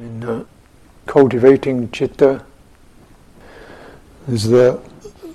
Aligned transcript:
in 0.00 0.24
uh, 0.24 0.44
cultivating 1.06 1.90
chitta, 1.90 2.44
there's 4.26 4.44
the 4.44 4.80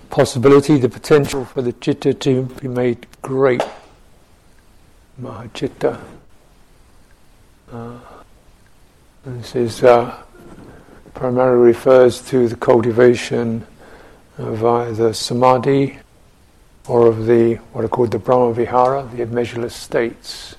possibility, 0.10 0.78
the 0.78 0.90
potential 0.90 1.46
for 1.46 1.62
the 1.62 1.74
chitta 1.74 2.14
to 2.14 2.44
be 2.62 2.68
made 2.68 3.06
great, 3.22 3.62
mahachitta. 5.22 6.00
Uh, 7.72 7.98
this 9.26 9.56
is 9.56 9.84
uh, 9.84 10.22
primarily 11.14 11.68
refers 11.68 12.22
to 12.22 12.48
the 12.48 12.56
cultivation 12.56 13.66
of 14.38 14.64
either 14.66 15.14
samadhi 15.14 15.98
or 16.88 17.08
of 17.08 17.26
the 17.26 17.56
what 17.74 17.84
are 17.84 17.88
called 17.88 18.12
the 18.12 18.20
Brahma 18.20 18.54
Vihara, 18.54 19.08
the 19.14 19.26
measureless 19.26 19.76
states, 19.76 20.56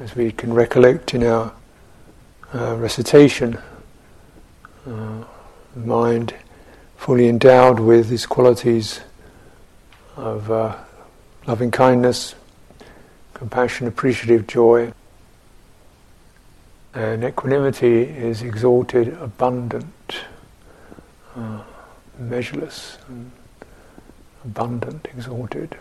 as 0.00 0.14
we 0.14 0.30
can 0.32 0.52
recollect 0.52 1.14
in 1.14 1.24
our 1.24 1.52
uh, 2.54 2.76
recitation. 2.76 3.58
Uh, 4.86 5.24
mind 5.76 6.34
fully 6.96 7.28
endowed 7.28 7.78
with 7.78 8.08
these 8.08 8.26
qualities 8.26 9.00
of 10.16 10.50
uh, 10.50 10.76
loving 11.46 11.70
kindness, 11.70 12.34
compassion, 13.34 13.86
appreciative 13.86 14.46
joy, 14.46 14.92
and 16.94 17.22
equanimity 17.22 18.02
is 18.02 18.42
exalted, 18.42 19.08
abundant, 19.20 20.16
uh, 21.36 21.62
measureless, 22.18 22.98
abundant, 24.44 25.06
exalted, 25.14 25.76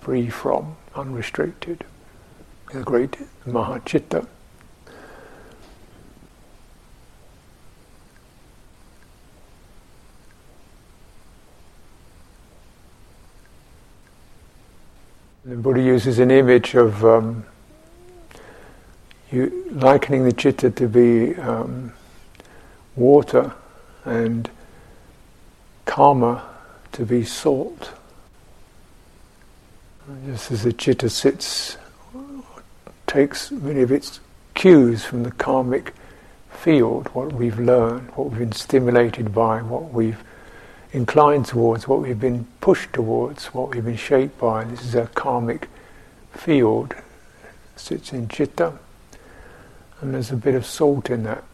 free 0.00 0.28
from, 0.28 0.76
unrestricted, 0.94 1.84
the 2.72 2.82
great 2.82 3.18
Mahachitta. 3.46 4.26
The 15.44 15.56
Buddha 15.56 15.82
uses 15.82 16.20
an 16.20 16.30
image 16.30 16.76
of 16.76 17.04
um, 17.04 17.44
you 19.32 19.68
likening 19.72 20.22
the 20.22 20.32
chitta 20.32 20.70
to 20.70 20.86
be 20.86 21.34
um, 21.34 21.92
water 22.94 23.52
and 24.04 24.48
karma 25.84 26.48
to 26.92 27.04
be 27.04 27.24
salt. 27.24 27.90
Just 30.26 30.52
as 30.52 30.62
the 30.62 30.72
chitta 30.72 31.10
sits, 31.10 31.76
takes 33.08 33.50
many 33.50 33.82
of 33.82 33.90
its 33.90 34.20
cues 34.54 35.04
from 35.04 35.24
the 35.24 35.32
karmic 35.32 35.92
field, 36.50 37.08
what 37.14 37.32
we've 37.32 37.58
learned, 37.58 38.08
what 38.14 38.30
we've 38.30 38.38
been 38.38 38.52
stimulated 38.52 39.34
by, 39.34 39.60
what 39.60 39.92
we've 39.92 40.22
inclined 40.92 41.46
towards, 41.46 41.88
what 41.88 42.00
we've 42.00 42.20
been 42.20 42.46
pushed 42.60 42.92
towards, 42.92 43.46
what 43.46 43.74
we've 43.74 43.84
been 43.84 43.96
shaped 43.96 44.38
by. 44.38 44.64
This 44.64 44.84
is 44.84 44.94
a 44.94 45.06
karmic 45.08 45.68
field, 46.32 46.94
sits 47.76 48.12
in 48.12 48.28
chitta 48.28 48.78
and 50.02 50.12
there's 50.12 50.32
a 50.32 50.36
bit 50.36 50.54
of 50.54 50.66
salt 50.66 51.08
in 51.10 51.22
that, 51.22 51.44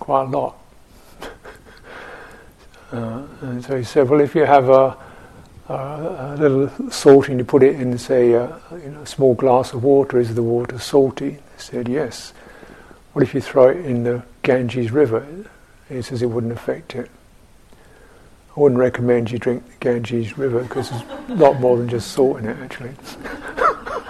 quite 0.00 0.22
a 0.22 0.30
lot. 0.30 0.56
uh, 2.92 3.22
and 3.42 3.62
so 3.62 3.76
he 3.76 3.84
said, 3.84 4.08
well, 4.08 4.20
if 4.20 4.34
you 4.34 4.46
have 4.46 4.70
a, 4.70 4.96
a, 5.68 5.74
a, 5.74 6.36
little 6.38 6.90
salt 6.90 7.28
and 7.28 7.38
you 7.38 7.44
put 7.44 7.62
it 7.62 7.78
in, 7.78 7.96
say, 7.98 8.32
a, 8.32 8.46
a 9.02 9.06
small 9.06 9.34
glass 9.34 9.74
of 9.74 9.84
water, 9.84 10.18
is 10.18 10.34
the 10.34 10.42
water 10.42 10.78
salty? 10.78 11.32
He 11.32 11.38
said, 11.58 11.88
yes. 11.88 12.32
What 13.12 13.22
if 13.22 13.34
you 13.34 13.42
throw 13.42 13.68
it 13.68 13.84
in 13.84 14.04
the 14.04 14.22
Ganges 14.42 14.90
River? 14.90 15.26
He 15.90 16.00
says 16.00 16.22
it 16.22 16.26
wouldn't 16.26 16.54
affect 16.54 16.94
it. 16.94 17.10
I 18.58 18.60
wouldn't 18.60 18.80
recommend 18.80 19.30
you 19.30 19.38
drink 19.38 19.64
the 19.64 19.76
Ganges 19.78 20.36
River 20.36 20.64
because 20.64 20.90
there's 20.90 21.04
a 21.28 21.34
lot 21.36 21.60
more 21.60 21.76
than 21.76 21.88
just 21.88 22.10
salt 22.10 22.40
in 22.40 22.48
it, 22.48 22.56
actually. 22.58 22.90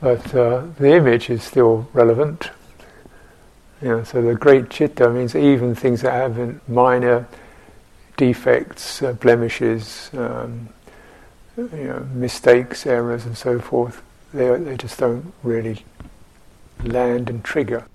But 0.00 0.34
uh, 0.34 0.64
the 0.78 0.96
image 0.96 1.30
is 1.30 1.44
still 1.44 1.86
relevant. 1.92 2.50
Know, 3.82 4.02
so 4.02 4.20
the 4.20 4.34
great 4.34 4.68
chitta 4.68 5.10
means 5.10 5.36
even 5.36 5.76
things 5.76 6.00
that 6.02 6.12
have 6.12 6.68
minor 6.68 7.28
defects, 8.16 9.00
uh, 9.00 9.12
blemishes, 9.12 10.10
um, 10.14 10.70
you 11.56 11.84
know, 11.84 12.08
mistakes, 12.14 12.84
errors, 12.84 13.26
and 13.26 13.36
so 13.38 13.60
forth, 13.60 14.02
they, 14.34 14.56
they 14.56 14.76
just 14.76 14.98
don't 14.98 15.32
really 15.44 15.84
land 16.82 17.30
and 17.30 17.44
trigger. 17.44 17.86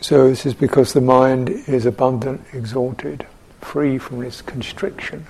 So 0.00 0.28
this 0.28 0.46
is 0.46 0.54
because 0.54 0.92
the 0.92 1.00
mind 1.00 1.50
is 1.50 1.84
abundant, 1.84 2.42
exalted, 2.52 3.26
free 3.60 3.98
from 3.98 4.20
this 4.20 4.40
constriction 4.40 5.26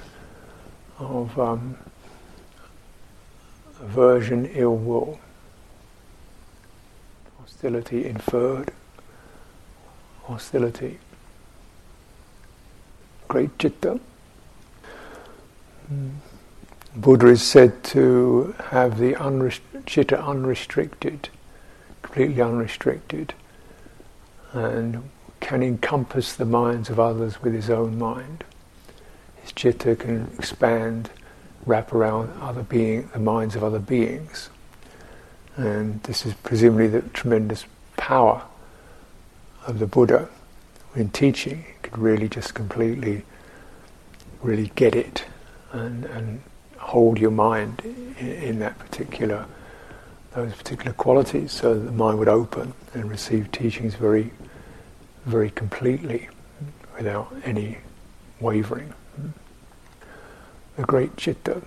of 0.98 1.38
um, 1.38 1.76
aversion, 3.80 4.46
ill 4.52 4.76
will, 4.76 5.18
hostility 7.40 8.04
inferred, 8.04 8.70
hostility, 10.24 10.98
great 13.26 13.58
chitta. 13.58 13.98
Mm. 15.92 16.10
Buddha 16.94 17.28
is 17.28 17.42
said 17.42 17.82
to 17.84 18.54
have 18.70 18.98
the 18.98 19.14
unrest- 19.14 19.62
unrestricted, 20.12 21.30
completely 22.02 22.42
unrestricted, 22.42 23.34
and 24.52 25.08
can 25.40 25.62
encompass 25.62 26.34
the 26.34 26.44
minds 26.44 26.90
of 26.90 26.98
others 26.98 27.42
with 27.42 27.54
his 27.54 27.70
own 27.70 27.98
mind 27.98 28.44
his 29.48 29.54
chitta 29.54 29.96
can 29.96 30.30
expand, 30.38 31.08
wrap 31.64 31.94
around 31.94 32.30
other 32.42 32.62
being, 32.62 33.08
the 33.14 33.18
minds 33.18 33.56
of 33.56 33.64
other 33.64 33.78
beings. 33.78 34.50
And 35.56 36.02
this 36.02 36.26
is 36.26 36.34
presumably 36.34 36.86
the 36.86 37.00
tremendous 37.00 37.64
power 37.96 38.42
of 39.66 39.78
the 39.78 39.86
Buddha 39.86 40.28
in 40.94 41.08
teaching. 41.08 41.64
He 41.66 41.72
could 41.82 41.96
really 41.96 42.28
just 42.28 42.52
completely, 42.52 43.22
really 44.42 44.70
get 44.74 44.94
it 44.94 45.24
and, 45.72 46.04
and 46.04 46.42
hold 46.76 47.18
your 47.18 47.30
mind 47.30 47.80
in, 48.18 48.28
in 48.28 48.58
that 48.58 48.78
particular, 48.78 49.46
those 50.34 50.54
particular 50.54 50.92
qualities, 50.92 51.52
so 51.52 51.72
that 51.72 51.80
the 51.80 51.92
mind 51.92 52.18
would 52.18 52.28
open 52.28 52.74
and 52.92 53.08
receive 53.08 53.50
teachings 53.50 53.94
very, 53.94 54.30
very 55.26 55.50
completely, 55.50 56.28
without 56.96 57.32
any 57.44 57.78
wavering 58.40 58.92
the 60.78 60.84
great 60.84 61.16
chitta. 61.16 61.60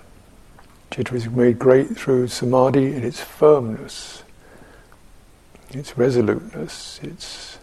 Chitta 0.90 1.14
is 1.16 1.30
made 1.30 1.60
great 1.60 1.98
through 1.98 2.30
samadhi 2.30 2.94
in 2.94 3.04
its 3.04 3.20
firmness, 3.20 4.24
its 5.70 5.98
resoluteness, 5.98 7.00
its 7.04 7.58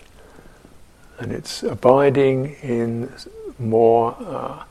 and 1.18 1.32
its 1.32 1.62
abiding 1.62 2.54
in 2.62 3.10
more 3.58 4.14
uh, 4.20 4.62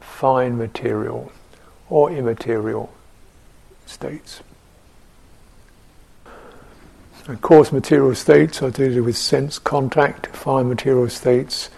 fine 0.00 0.56
material 0.56 1.30
or 1.90 2.10
immaterial 2.10 2.92
states. 3.84 4.40
And 7.28 7.40
coarse 7.40 7.72
material 7.72 8.14
states 8.14 8.62
are 8.62 8.70
to 8.70 8.94
do 8.94 9.02
with 9.02 9.16
sense 9.16 9.58
contact, 9.58 10.28
fine 10.28 10.68
material 10.68 11.08
states 11.08 11.70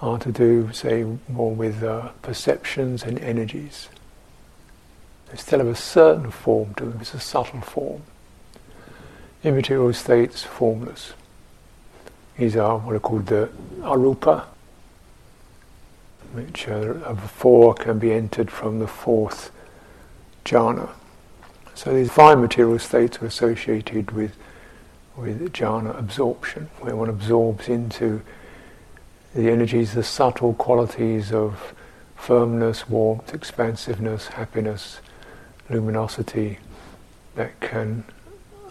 are 0.00 0.18
to 0.18 0.32
do, 0.32 0.72
say, 0.72 1.04
more 1.28 1.54
with 1.54 1.82
uh, 1.82 2.08
perceptions 2.22 3.02
and 3.02 3.18
energies. 3.18 3.88
They 5.30 5.36
still 5.36 5.58
have 5.58 5.68
a 5.68 5.74
certain 5.74 6.30
form 6.30 6.72
to 6.74 6.86
them, 6.86 6.98
it's 7.00 7.12
a 7.12 7.20
subtle 7.20 7.60
form. 7.60 8.02
Immaterial 9.44 9.92
states, 9.92 10.42
formless. 10.42 11.12
These 12.38 12.56
are 12.56 12.78
what 12.78 12.96
are 12.96 13.00
called 13.00 13.26
the 13.26 13.50
arupa, 13.80 14.44
which 16.32 16.66
of 16.68 17.30
four 17.30 17.74
can 17.74 17.98
be 17.98 18.12
entered 18.12 18.50
from 18.50 18.78
the 18.78 18.86
fourth 18.86 19.50
jhana. 20.44 20.88
So 21.74 21.92
these 21.92 22.10
fine 22.10 22.40
material 22.40 22.78
states 22.78 23.20
are 23.20 23.26
associated 23.26 24.12
with, 24.12 24.34
with 25.18 25.52
jhana 25.52 25.98
absorption, 25.98 26.70
where 26.80 26.94
one 26.94 27.08
absorbs 27.08 27.68
into 27.68 28.22
the 29.34 29.50
energies, 29.50 29.94
the 29.94 30.02
subtle 30.02 30.54
qualities 30.54 31.32
of 31.32 31.74
firmness, 32.16 32.88
warmth, 32.88 33.34
expansiveness, 33.34 34.28
happiness, 34.28 35.00
luminosity 35.68 36.58
that 37.34 37.58
can 37.60 38.04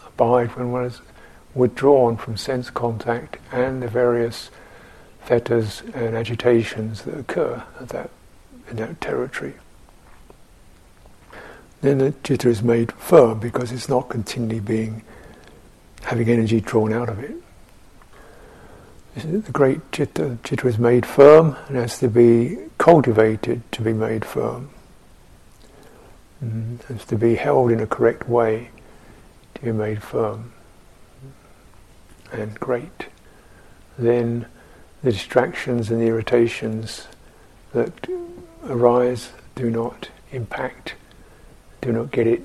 abide 0.06 0.56
when 0.56 0.72
one 0.72 0.86
is 0.86 1.02
withdrawn 1.54 2.18
from 2.18 2.38
sense 2.38 2.70
contact 2.70 3.38
and 3.52 3.82
the 3.82 3.88
various 3.88 4.50
fetters 5.22 5.84
and 5.94 6.16
agitations 6.16 7.04
that 7.04 7.18
occur 7.18 7.64
at 7.80 7.90
that, 7.90 8.10
in 8.70 8.78
that 8.78 9.00
territory. 9.02 9.54
then 11.82 11.98
the 12.00 12.14
chitta 12.24 12.50
is 12.50 12.64
made 12.64 12.92
firm 12.94 13.40
because 13.40 13.72
it's 13.72 13.90
not 13.90 14.10
continually 14.10 14.60
being 14.60 15.04
having 16.04 16.30
energy 16.30 16.62
drawn 16.62 16.94
out 16.94 17.10
of 17.10 17.20
it. 17.20 17.36
The 19.16 19.52
great 19.52 19.92
chitta, 19.92 20.38
chitta 20.44 20.68
is 20.68 20.78
made 20.78 21.06
firm 21.06 21.56
and 21.68 21.78
has 21.78 21.98
to 22.00 22.08
be 22.08 22.58
cultivated 22.78 23.64
to 23.72 23.82
be 23.82 23.94
made 23.94 24.24
firm. 24.24 24.70
Mm, 26.44 26.84
has 26.84 27.04
to 27.06 27.16
be 27.16 27.36
held 27.36 27.72
in 27.72 27.80
a 27.80 27.88
correct 27.88 28.30
way 28.30 28.70
to 29.56 29.62
be 29.62 29.72
made 29.72 30.04
firm 30.04 30.54
and 32.32 32.60
great. 32.60 33.08
Then 33.98 34.46
the 35.04 35.12
distractions 35.12 35.90
and 35.90 36.02
the 36.02 36.06
irritations 36.06 37.08
that 37.74 38.08
arise 38.68 39.32
do 39.56 39.70
not 39.70 40.10
impact, 40.32 40.94
do 41.82 41.92
not 41.92 42.12
get 42.12 42.28
it 42.28 42.44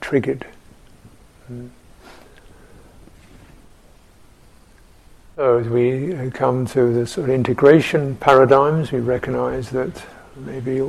triggered. 0.00 0.46
So 5.36 5.58
as 5.58 5.68
we 5.68 6.30
come 6.30 6.66
to 6.68 6.92
the 6.92 7.06
sort 7.06 7.28
of 7.28 7.34
integration 7.34 8.16
paradigms, 8.16 8.90
we 8.90 9.00
recognize 9.00 9.70
that 9.70 10.02
maybe 10.34 10.80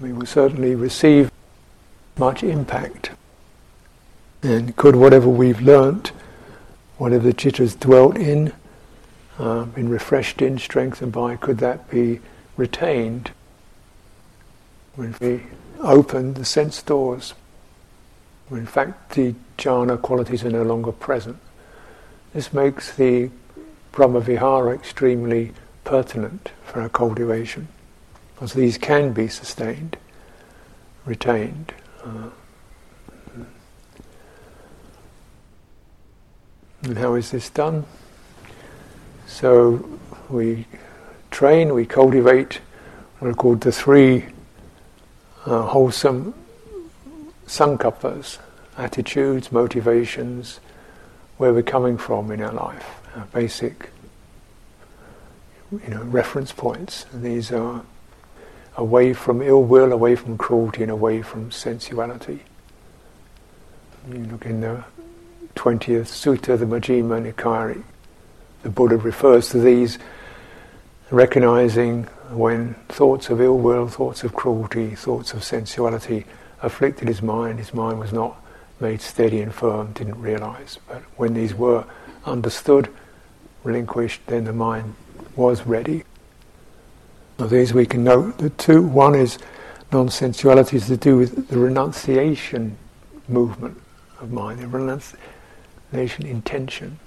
we 0.00 0.12
will 0.12 0.26
certainly 0.26 0.74
receive 0.74 1.30
much 2.16 2.42
impact. 2.42 3.10
And 4.42 4.74
could 4.76 4.96
whatever 4.96 5.28
we've 5.28 5.60
learnt, 5.60 6.12
whatever 6.96 7.24
the 7.24 7.32
chitta's 7.32 7.74
dwelt 7.74 8.16
in, 8.16 8.52
uh, 9.38 9.64
been 9.64 9.88
refreshed 9.88 10.40
in, 10.40 10.58
strengthened 10.58 11.12
by, 11.12 11.36
could 11.36 11.58
that 11.58 11.90
be 11.90 12.20
retained 12.56 13.32
when 14.94 15.14
we 15.20 15.42
open 15.80 16.34
the 16.34 16.44
sense 16.44 16.80
doors? 16.82 17.34
In 18.50 18.66
fact 18.66 19.14
the 19.14 19.34
jhana 19.58 20.00
qualities 20.00 20.44
are 20.44 20.50
no 20.50 20.62
longer 20.62 20.92
present. 20.92 21.36
This 22.32 22.52
makes 22.52 22.94
the 22.94 23.30
Brahmavihara 23.92 24.74
extremely 24.74 25.52
pertinent 25.84 26.50
for 26.64 26.80
our 26.80 26.88
cultivation, 26.88 27.68
because 28.34 28.52
these 28.52 28.78
can 28.78 29.12
be 29.12 29.28
sustained, 29.28 29.96
retained. 31.04 31.74
Uh, 32.04 32.30
and 36.82 36.98
how 36.98 37.14
is 37.14 37.30
this 37.30 37.50
done? 37.50 37.84
So 39.26 39.98
we 40.28 40.66
train, 41.30 41.74
we 41.74 41.86
cultivate 41.86 42.60
what 43.18 43.28
are 43.30 43.34
called 43.34 43.62
the 43.62 43.72
three 43.72 44.26
uh, 45.44 45.62
wholesome 45.62 46.34
sankappas, 47.48 48.38
attitudes, 48.76 49.50
motivations, 49.50 50.60
where 51.38 51.52
we're 51.52 51.62
coming 51.62 51.96
from 51.96 52.30
in 52.30 52.40
our 52.42 52.52
life, 52.52 53.00
our 53.16 53.26
basic 53.26 53.90
you 55.72 55.88
know, 55.88 56.02
reference 56.04 56.52
points. 56.52 57.06
And 57.12 57.22
these 57.22 57.50
are 57.50 57.82
away 58.76 59.12
from 59.12 59.42
ill 59.42 59.62
will, 59.62 59.92
away 59.92 60.14
from 60.14 60.38
cruelty, 60.38 60.82
and 60.82 60.92
away 60.92 61.22
from 61.22 61.50
sensuality. 61.50 62.40
You 64.08 64.24
look 64.24 64.46
in 64.46 64.60
the 64.60 64.84
20th 65.54 66.06
Sutta, 66.06 66.58
the 66.58 66.64
Majjhima 66.64 67.32
Nikaya, 67.32 67.82
the 68.62 68.70
Buddha 68.70 68.96
refers 68.96 69.48
to 69.50 69.58
these, 69.58 69.98
recognizing 71.10 72.04
when 72.30 72.74
thoughts 72.88 73.30
of 73.30 73.40
ill 73.40 73.58
will, 73.58 73.88
thoughts 73.88 74.24
of 74.24 74.34
cruelty, 74.34 74.94
thoughts 74.94 75.32
of 75.32 75.42
sensuality 75.42 76.24
afflicted 76.62 77.08
his 77.08 77.22
mind, 77.22 77.58
his 77.58 77.74
mind 77.74 77.98
was 77.98 78.12
not 78.12 78.42
made 78.80 79.00
steady 79.00 79.40
and 79.40 79.54
firm, 79.54 79.92
didn't 79.92 80.20
realize. 80.20 80.78
But 80.88 81.02
when 81.16 81.34
these 81.34 81.54
were 81.54 81.84
understood, 82.24 82.88
relinquished, 83.64 84.20
then 84.26 84.44
the 84.44 84.52
mind 84.52 84.94
was 85.36 85.66
ready. 85.66 86.04
Of 87.38 87.50
these 87.50 87.72
we 87.72 87.86
can 87.86 88.04
note 88.04 88.38
the 88.38 88.50
two. 88.50 88.82
One 88.82 89.14
is 89.14 89.38
non-sensuality 89.92 90.76
is 90.76 90.86
to 90.88 90.96
do 90.96 91.16
with 91.16 91.48
the 91.48 91.58
renunciation 91.58 92.76
movement 93.28 93.80
of 94.20 94.32
mind, 94.32 94.60
the 94.60 94.66
renunciation 94.66 96.26
intention. 96.26 96.98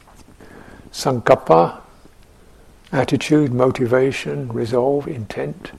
Sankappa, 0.92 1.82
attitude, 2.92 3.54
motivation, 3.54 4.50
resolve, 4.50 5.08
intent. 5.08 5.72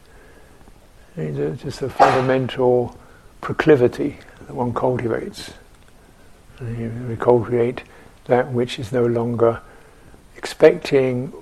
It's 1.16 1.62
just 1.62 1.82
a 1.82 1.90
fundamental 1.90 2.96
proclivity 3.42 4.18
that 4.46 4.54
one 4.54 4.72
cultivates 4.72 5.52
we 6.62 7.16
cultivate 7.16 7.82
that 8.26 8.52
which 8.52 8.78
is 8.78 8.92
no 8.92 9.04
longer 9.04 9.60
expecting, 10.36 11.32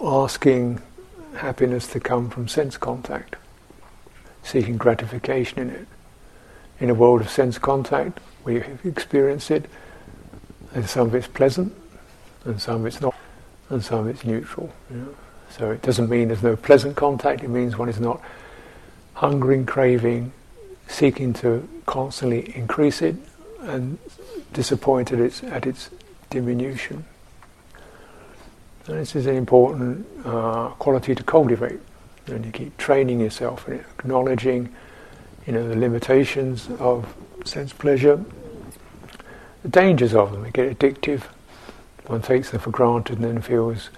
asking 0.00 0.80
happiness 1.36 1.86
to 1.88 2.00
come 2.00 2.28
from 2.28 2.48
sense 2.48 2.76
contact, 2.76 3.36
seeking 4.42 4.76
gratification 4.76 5.58
in 5.60 5.70
it. 5.70 5.86
In 6.80 6.90
a 6.90 6.94
world 6.94 7.20
of 7.20 7.30
sense 7.30 7.58
contact, 7.58 8.20
we 8.44 8.62
experience 8.84 9.50
it, 9.50 9.64
and 10.74 10.88
some 10.88 11.08
of 11.08 11.14
it's 11.14 11.26
pleasant, 11.26 11.74
and 12.44 12.60
some 12.60 12.82
of 12.82 12.86
it's 12.86 13.00
not, 13.00 13.14
and 13.70 13.82
some 13.82 14.00
of 14.00 14.08
it's 14.08 14.24
neutral. 14.24 14.72
You 14.90 14.96
know? 14.96 15.14
So 15.50 15.70
it 15.70 15.82
doesn't 15.82 16.08
mean 16.08 16.28
there's 16.28 16.42
no 16.42 16.56
pleasant 16.56 16.94
contact, 16.96 17.42
it 17.42 17.48
means 17.48 17.76
one 17.76 17.88
is 17.88 18.00
not 18.00 18.20
hungering, 19.14 19.66
craving, 19.66 20.32
seeking 20.88 21.32
to 21.34 21.68
constantly 21.86 22.56
increase 22.56 23.02
it, 23.02 23.14
and 23.60 23.98
disappointed 24.52 25.20
its, 25.20 25.42
at 25.44 25.66
its 25.66 25.90
diminution. 26.30 27.04
And 28.86 28.98
this 28.98 29.14
is 29.14 29.26
an 29.26 29.36
important 29.36 30.06
uh, 30.24 30.68
quality 30.70 31.14
to 31.14 31.22
cultivate. 31.22 31.80
And 32.26 32.44
you 32.44 32.52
keep 32.52 32.76
training 32.78 33.20
yourself 33.20 33.68
in 33.68 33.74
acknowledging, 33.74 34.74
you 35.46 35.52
know, 35.52 35.68
the 35.68 35.76
limitations 35.76 36.68
of 36.78 37.14
sense 37.44 37.72
pleasure, 37.72 38.24
the 39.62 39.68
dangers 39.68 40.14
of 40.14 40.32
them. 40.32 40.42
They 40.42 40.50
get 40.50 40.78
addictive. 40.78 41.22
One 42.06 42.22
takes 42.22 42.50
them 42.50 42.60
for 42.60 42.70
granted 42.70 43.16
and 43.16 43.24
then 43.24 43.42
feels 43.42 43.90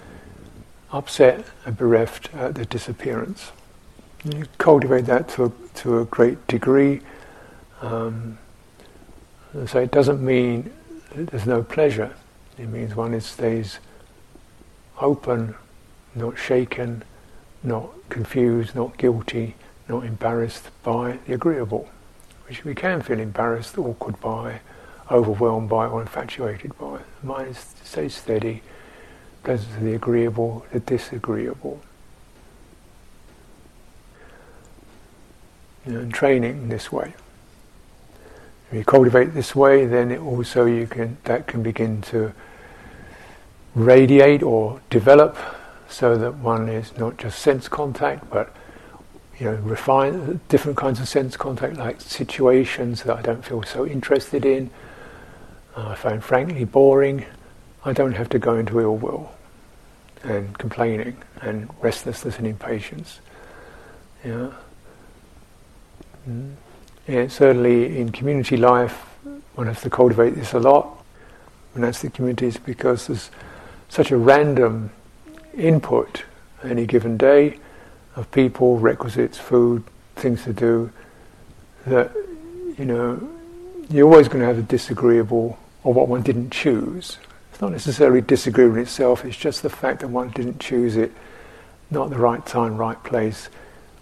upset 0.92 1.44
and 1.64 1.76
bereft 1.76 2.34
at 2.34 2.56
their 2.56 2.64
disappearance. 2.64 3.52
You 4.24 4.44
cultivate 4.58 5.06
that 5.06 5.28
to 5.30 5.46
a, 5.46 5.52
to 5.76 6.00
a 6.00 6.04
great 6.04 6.46
degree. 6.46 7.00
Um, 7.80 8.38
so 9.66 9.80
it 9.80 9.90
doesn't 9.90 10.22
mean 10.22 10.70
there's 11.14 11.46
no 11.46 11.62
pleasure. 11.62 12.14
It 12.58 12.68
means 12.68 12.94
one 12.94 13.14
is, 13.14 13.24
stays 13.24 13.78
open, 15.00 15.54
not 16.14 16.36
shaken, 16.36 17.02
not 17.62 17.90
confused, 18.10 18.74
not 18.74 18.98
guilty, 18.98 19.56
not 19.88 20.04
embarrassed 20.04 20.68
by 20.82 21.18
the 21.26 21.32
agreeable, 21.32 21.88
which 22.46 22.62
we 22.62 22.74
can 22.74 23.00
feel 23.00 23.18
embarrassed, 23.18 23.78
awkward 23.78 24.20
by, 24.20 24.60
overwhelmed 25.10 25.70
by, 25.70 25.86
or 25.86 26.02
infatuated 26.02 26.76
by. 26.78 26.98
The 27.22 27.26
mind 27.26 27.56
stays 27.56 28.14
steady, 28.14 28.62
pleasant 29.42 29.78
to 29.78 29.84
the 29.84 29.94
agreeable, 29.94 30.66
the 30.72 30.80
disagreeable. 30.80 31.80
You 35.86 35.92
know, 35.92 36.00
and 36.00 36.12
training 36.12 36.68
this 36.68 36.92
way. 36.92 37.14
If 38.70 38.76
you 38.76 38.84
cultivate 38.84 39.34
this 39.34 39.56
way, 39.56 39.86
then 39.86 40.16
also 40.18 40.66
you 40.66 40.86
can 40.86 41.16
that 41.24 41.46
can 41.46 41.62
begin 41.62 42.02
to 42.02 42.32
radiate 43.74 44.42
or 44.42 44.80
develop, 44.90 45.36
so 45.88 46.16
that 46.16 46.36
one 46.36 46.68
is 46.68 46.96
not 46.96 47.16
just 47.16 47.38
sense 47.40 47.68
contact, 47.68 48.30
but 48.30 48.54
you 49.38 49.46
know, 49.46 49.54
refine 49.56 50.38
different 50.48 50.76
kinds 50.76 51.00
of 51.00 51.08
sense 51.08 51.36
contact, 51.36 51.76
like 51.76 52.00
situations 52.00 53.02
that 53.04 53.16
I 53.16 53.22
don't 53.22 53.44
feel 53.44 53.62
so 53.62 53.86
interested 53.86 54.44
in. 54.44 54.70
Uh, 55.74 55.88
I 55.88 55.94
find 55.94 56.22
frankly 56.22 56.64
boring. 56.64 57.24
I 57.84 57.94
don't 57.94 58.12
have 58.12 58.28
to 58.30 58.38
go 58.38 58.56
into 58.56 58.80
ill 58.80 58.96
will 58.96 59.32
and 60.22 60.56
complaining 60.58 61.16
and 61.40 61.70
restlessness 61.80 62.36
and 62.36 62.46
impatience. 62.46 63.20
Yeah. 64.22 64.50
Mm. 67.10 67.14
Yeah, 67.14 67.28
certainly 67.28 67.98
in 67.98 68.12
community 68.12 68.56
life, 68.56 68.92
one 69.54 69.66
has 69.66 69.80
to 69.82 69.90
cultivate 69.90 70.34
this 70.34 70.52
a 70.52 70.60
lot. 70.60 71.04
And 71.74 71.84
that's 71.84 72.02
the 72.02 72.10
communities 72.10 72.56
because 72.56 73.06
there's 73.06 73.30
such 73.88 74.10
a 74.10 74.16
random 74.16 74.90
input 75.56 76.24
any 76.62 76.86
given 76.86 77.16
day 77.16 77.58
of 78.16 78.30
people, 78.30 78.78
requisites, 78.78 79.38
food, 79.38 79.82
things 80.16 80.44
to 80.44 80.52
do, 80.52 80.90
that, 81.86 82.12
you 82.76 82.84
know, 82.84 83.28
you're 83.88 84.06
always 84.06 84.28
going 84.28 84.40
to 84.40 84.46
have 84.46 84.58
a 84.58 84.62
disagreeable 84.62 85.58
or 85.84 85.94
what 85.94 86.08
one 86.08 86.22
didn't 86.22 86.50
choose. 86.50 87.18
It's 87.52 87.60
not 87.60 87.72
necessarily 87.72 88.20
disagreeable 88.20 88.78
itself, 88.78 89.24
it's 89.24 89.36
just 89.36 89.62
the 89.62 89.70
fact 89.70 90.00
that 90.00 90.08
one 90.08 90.30
didn't 90.30 90.60
choose 90.60 90.96
it, 90.96 91.12
not 91.90 92.10
the 92.10 92.18
right 92.18 92.44
time, 92.44 92.76
right 92.76 93.02
place, 93.04 93.48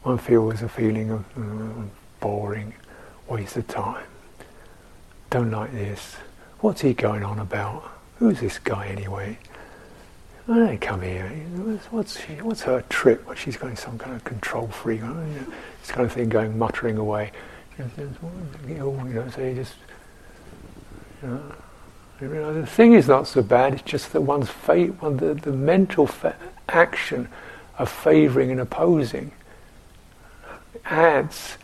one 0.03 0.19
feels 0.19 0.62
a 0.62 0.69
feeling 0.69 1.11
of 1.11 1.25
uh, 1.37 1.83
boring, 2.21 2.75
waste 3.29 3.57
of 3.57 3.67
time, 3.69 4.07
don't 5.31 5.51
like 5.51 5.73
this, 5.73 6.17
what's 6.61 6.81
he 6.81 6.95
going 6.95 7.23
on 7.23 7.39
about? 7.39 7.91
Who's 8.19 8.41
this 8.41 8.59
guy 8.59 8.87
anyway? 8.89 9.39
I 10.49 10.57
don't 10.57 10.81
come 10.81 11.03
here? 11.03 11.29
What's, 11.91 12.21
she, 12.21 12.33
what's 12.37 12.63
her 12.63 12.81
trip? 12.89 13.27
What 13.27 13.37
she's 13.37 13.57
going 13.59 13.77
some 13.77 13.99
kind 13.99 14.17
of 14.17 14.25
control 14.25 14.67
freak, 14.69 15.01
you 15.01 15.07
know, 15.07 15.27
this 15.81 15.91
kind 15.91 16.07
of 16.07 16.13
thing, 16.13 16.31
going 16.31 16.59
muttering 16.59 16.97
away. 16.97 17.33
You 17.79 17.85
know, 18.67 19.29
so 19.29 19.43
you 19.43 19.55
just, 19.55 19.75
you 21.23 21.29
know, 22.23 22.61
the 22.61 22.67
thing 22.67 22.95
is 22.95 23.07
not 23.07 23.29
so 23.29 23.43
bad. 23.43 23.75
It's 23.75 23.83
just 23.83 24.13
that 24.15 24.23
one's 24.23 24.49
fate, 24.49 25.01
one, 25.03 25.19
the, 25.19 25.35
the 25.35 25.53
mental 25.53 26.07
fa- 26.07 26.37
action 26.69 27.29
of 27.79 27.91
favouring 27.91 28.51
and 28.51 28.61
opposing 28.61 29.33
adds, 30.87 31.59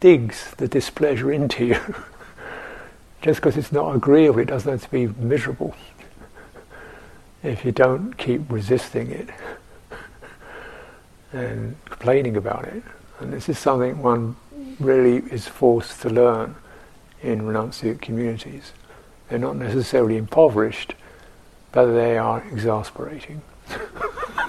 digs 0.00 0.52
the 0.56 0.68
displeasure 0.68 1.32
into 1.32 1.66
you. 1.66 1.80
just 3.22 3.40
because 3.40 3.56
it's 3.56 3.72
not 3.72 3.94
agreeable, 3.94 4.38
it 4.40 4.46
doesn't 4.46 4.70
have 4.70 4.82
to 4.82 4.90
be 4.90 5.06
miserable. 5.08 5.74
if 7.42 7.64
you 7.64 7.72
don't 7.72 8.14
keep 8.14 8.42
resisting 8.50 9.10
it 9.10 9.28
and 11.32 11.76
complaining 11.84 12.36
about 12.36 12.64
it. 12.64 12.82
And 13.20 13.32
this 13.32 13.48
is 13.48 13.58
something 13.58 14.02
one 14.02 14.36
really 14.78 15.18
is 15.32 15.46
forced 15.46 16.02
to 16.02 16.10
learn 16.10 16.54
in 17.22 17.42
renunciate 17.42 18.00
communities. 18.00 18.72
They're 19.28 19.38
not 19.38 19.56
necessarily 19.56 20.16
impoverished, 20.16 20.94
but 21.72 21.86
they 21.86 22.18
are 22.18 22.42
exasperating. 22.52 23.42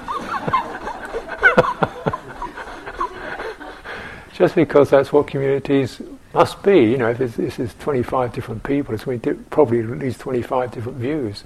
Just 4.38 4.54
because 4.54 4.92
that's 4.92 5.12
what 5.12 5.26
communities 5.26 6.00
must 6.32 6.62
be, 6.62 6.78
you 6.78 6.98
know, 6.98 7.10
if 7.10 7.18
this 7.18 7.58
is 7.58 7.74
25 7.80 8.34
different 8.34 8.62
people, 8.62 8.94
it's 8.94 9.06
going 9.06 9.20
to 9.22 9.34
probably 9.50 9.80
at 9.80 9.88
least 9.98 10.20
25 10.20 10.70
different 10.70 11.00
views, 11.00 11.44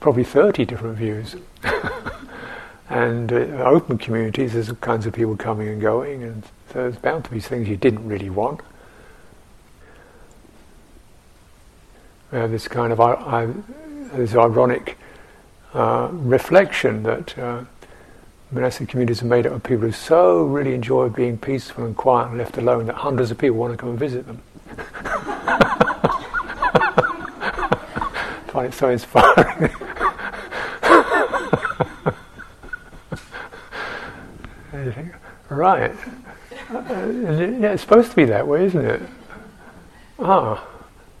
probably 0.00 0.24
30 0.24 0.64
different 0.64 0.98
views. 0.98 1.36
and 2.88 3.32
uh, 3.32 3.36
open 3.64 3.96
communities, 3.96 4.54
there's 4.54 4.70
all 4.70 4.74
kinds 4.74 5.06
of 5.06 5.14
people 5.14 5.36
coming 5.36 5.68
and 5.68 5.80
going, 5.80 6.24
and 6.24 6.42
so 6.72 6.80
there's 6.80 6.96
bound 6.96 7.26
to 7.26 7.30
be 7.30 7.38
things 7.38 7.68
you 7.68 7.76
didn't 7.76 8.08
really 8.08 8.28
want. 8.28 8.60
We 12.32 12.38
have 12.38 12.50
this 12.50 12.66
kind 12.66 12.92
of 12.92 12.98
uh, 12.98 13.52
this 14.14 14.34
ironic 14.34 14.98
uh, 15.74 16.08
reflection 16.10 17.04
that 17.04 17.38
uh, 17.38 17.64
monastic 18.52 18.88
communities 18.88 19.22
are 19.22 19.26
made 19.26 19.46
up 19.46 19.52
of 19.52 19.62
people 19.62 19.86
who 19.86 19.92
so 19.92 20.44
really 20.44 20.74
enjoy 20.74 21.08
being 21.08 21.38
peaceful 21.38 21.84
and 21.84 21.96
quiet 21.96 22.28
and 22.28 22.38
left 22.38 22.56
alone 22.58 22.86
that 22.86 22.96
hundreds 22.96 23.30
of 23.30 23.38
people 23.38 23.56
want 23.56 23.72
to 23.72 23.76
come 23.76 23.90
and 23.90 23.98
visit 23.98 24.26
them. 24.26 24.42
I 25.46 25.76
find 28.48 28.66
it 28.66 28.74
so 28.74 28.88
inspiring. 28.90 29.70
right. 35.50 35.92
Uh, 36.70 37.06
yeah, 37.60 37.72
it's 37.72 37.82
supposed 37.82 38.10
to 38.10 38.16
be 38.16 38.24
that 38.24 38.46
way, 38.46 38.64
isn't 38.64 38.84
it? 38.84 39.02
Ah, 40.18 40.66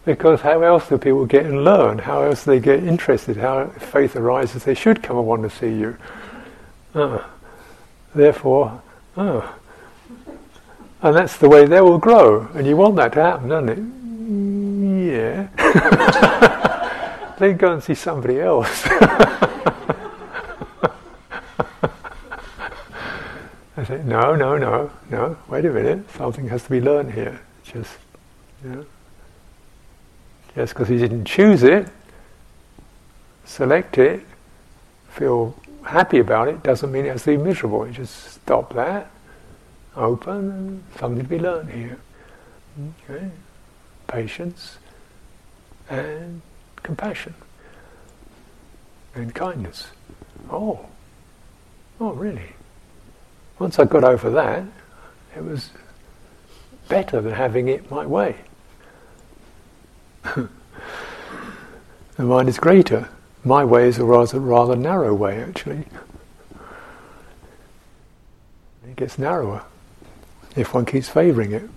because 0.04 0.40
how 0.40 0.62
else 0.62 0.88
do 0.88 0.98
people 0.98 1.26
get 1.26 1.46
and 1.46 1.64
learn? 1.64 1.98
How 1.98 2.22
else 2.22 2.44
do 2.44 2.52
they 2.52 2.60
get 2.60 2.82
interested? 2.82 3.36
How 3.36 3.66
faith 3.68 4.16
arises, 4.16 4.64
they 4.64 4.74
should 4.74 5.02
come 5.02 5.16
and 5.16 5.26
want 5.26 5.42
to 5.42 5.50
see 5.50 5.72
you. 5.72 5.96
Ah, 6.94 7.30
therefore, 8.14 8.82
ah. 9.16 9.54
And 11.02 11.16
that's 11.16 11.38
the 11.38 11.48
way 11.48 11.66
they 11.66 11.80
will 11.80 11.98
grow, 11.98 12.48
and 12.54 12.66
you 12.66 12.76
want 12.76 12.96
that 12.96 13.12
to 13.14 13.22
happen, 13.22 13.48
don't 13.48 13.68
it? 13.68 13.78
Yeah. 15.12 15.48
then 17.38 17.56
go 17.56 17.72
and 17.72 17.82
see 17.82 17.94
somebody 17.94 18.40
else. 18.40 18.86
I 23.76 23.84
say, 23.84 24.02
no, 24.04 24.34
no, 24.34 24.58
no, 24.58 24.90
no, 25.08 25.38
wait 25.48 25.64
a 25.64 25.70
minute, 25.70 26.10
something 26.10 26.48
has 26.48 26.64
to 26.64 26.70
be 26.70 26.82
learned 26.82 27.14
here. 27.14 27.40
Just, 27.64 27.96
you 28.62 28.70
know, 28.70 28.84
just 30.54 30.74
because 30.74 30.88
he 30.88 30.98
didn't 30.98 31.24
choose 31.24 31.62
it, 31.62 31.88
select 33.46 33.96
it, 33.96 34.20
feel 35.08 35.54
happy 35.84 36.18
about 36.18 36.48
it, 36.48 36.62
doesn't 36.62 36.90
mean 36.90 37.06
it 37.06 37.10
has 37.10 37.24
to 37.24 37.36
be 37.36 37.42
miserable. 37.42 37.86
You 37.86 37.92
just 37.92 38.34
stop 38.34 38.74
that, 38.74 39.10
open, 39.96 40.84
something 40.98 41.22
to 41.22 41.28
be 41.28 41.38
learned 41.38 41.70
here. 41.70 41.98
Okay? 43.08 43.30
Patience 44.06 44.78
and 45.88 46.42
compassion 46.82 47.34
and 49.14 49.34
kindness. 49.34 49.88
Oh, 50.50 50.86
oh, 52.00 52.12
really? 52.12 52.54
Once 53.58 53.78
I 53.78 53.84
got 53.84 54.04
over 54.04 54.30
that, 54.30 54.64
it 55.36 55.44
was 55.44 55.70
better 56.88 57.20
than 57.20 57.34
having 57.34 57.68
it 57.68 57.90
my 57.90 58.06
way. 58.06 58.36
the 60.34 60.48
mind 62.18 62.48
is 62.48 62.58
greater. 62.58 63.08
My 63.44 63.64
way 63.64 63.88
is 63.88 63.98
a 63.98 64.04
rather, 64.04 64.38
rather 64.38 64.76
narrow 64.76 65.14
way, 65.14 65.42
actually. 65.42 65.84
It 68.84 68.96
gets 68.96 69.18
narrower 69.18 69.62
if 70.56 70.74
one 70.74 70.84
keeps 70.84 71.08
favouring 71.08 71.52
it. 71.52 71.68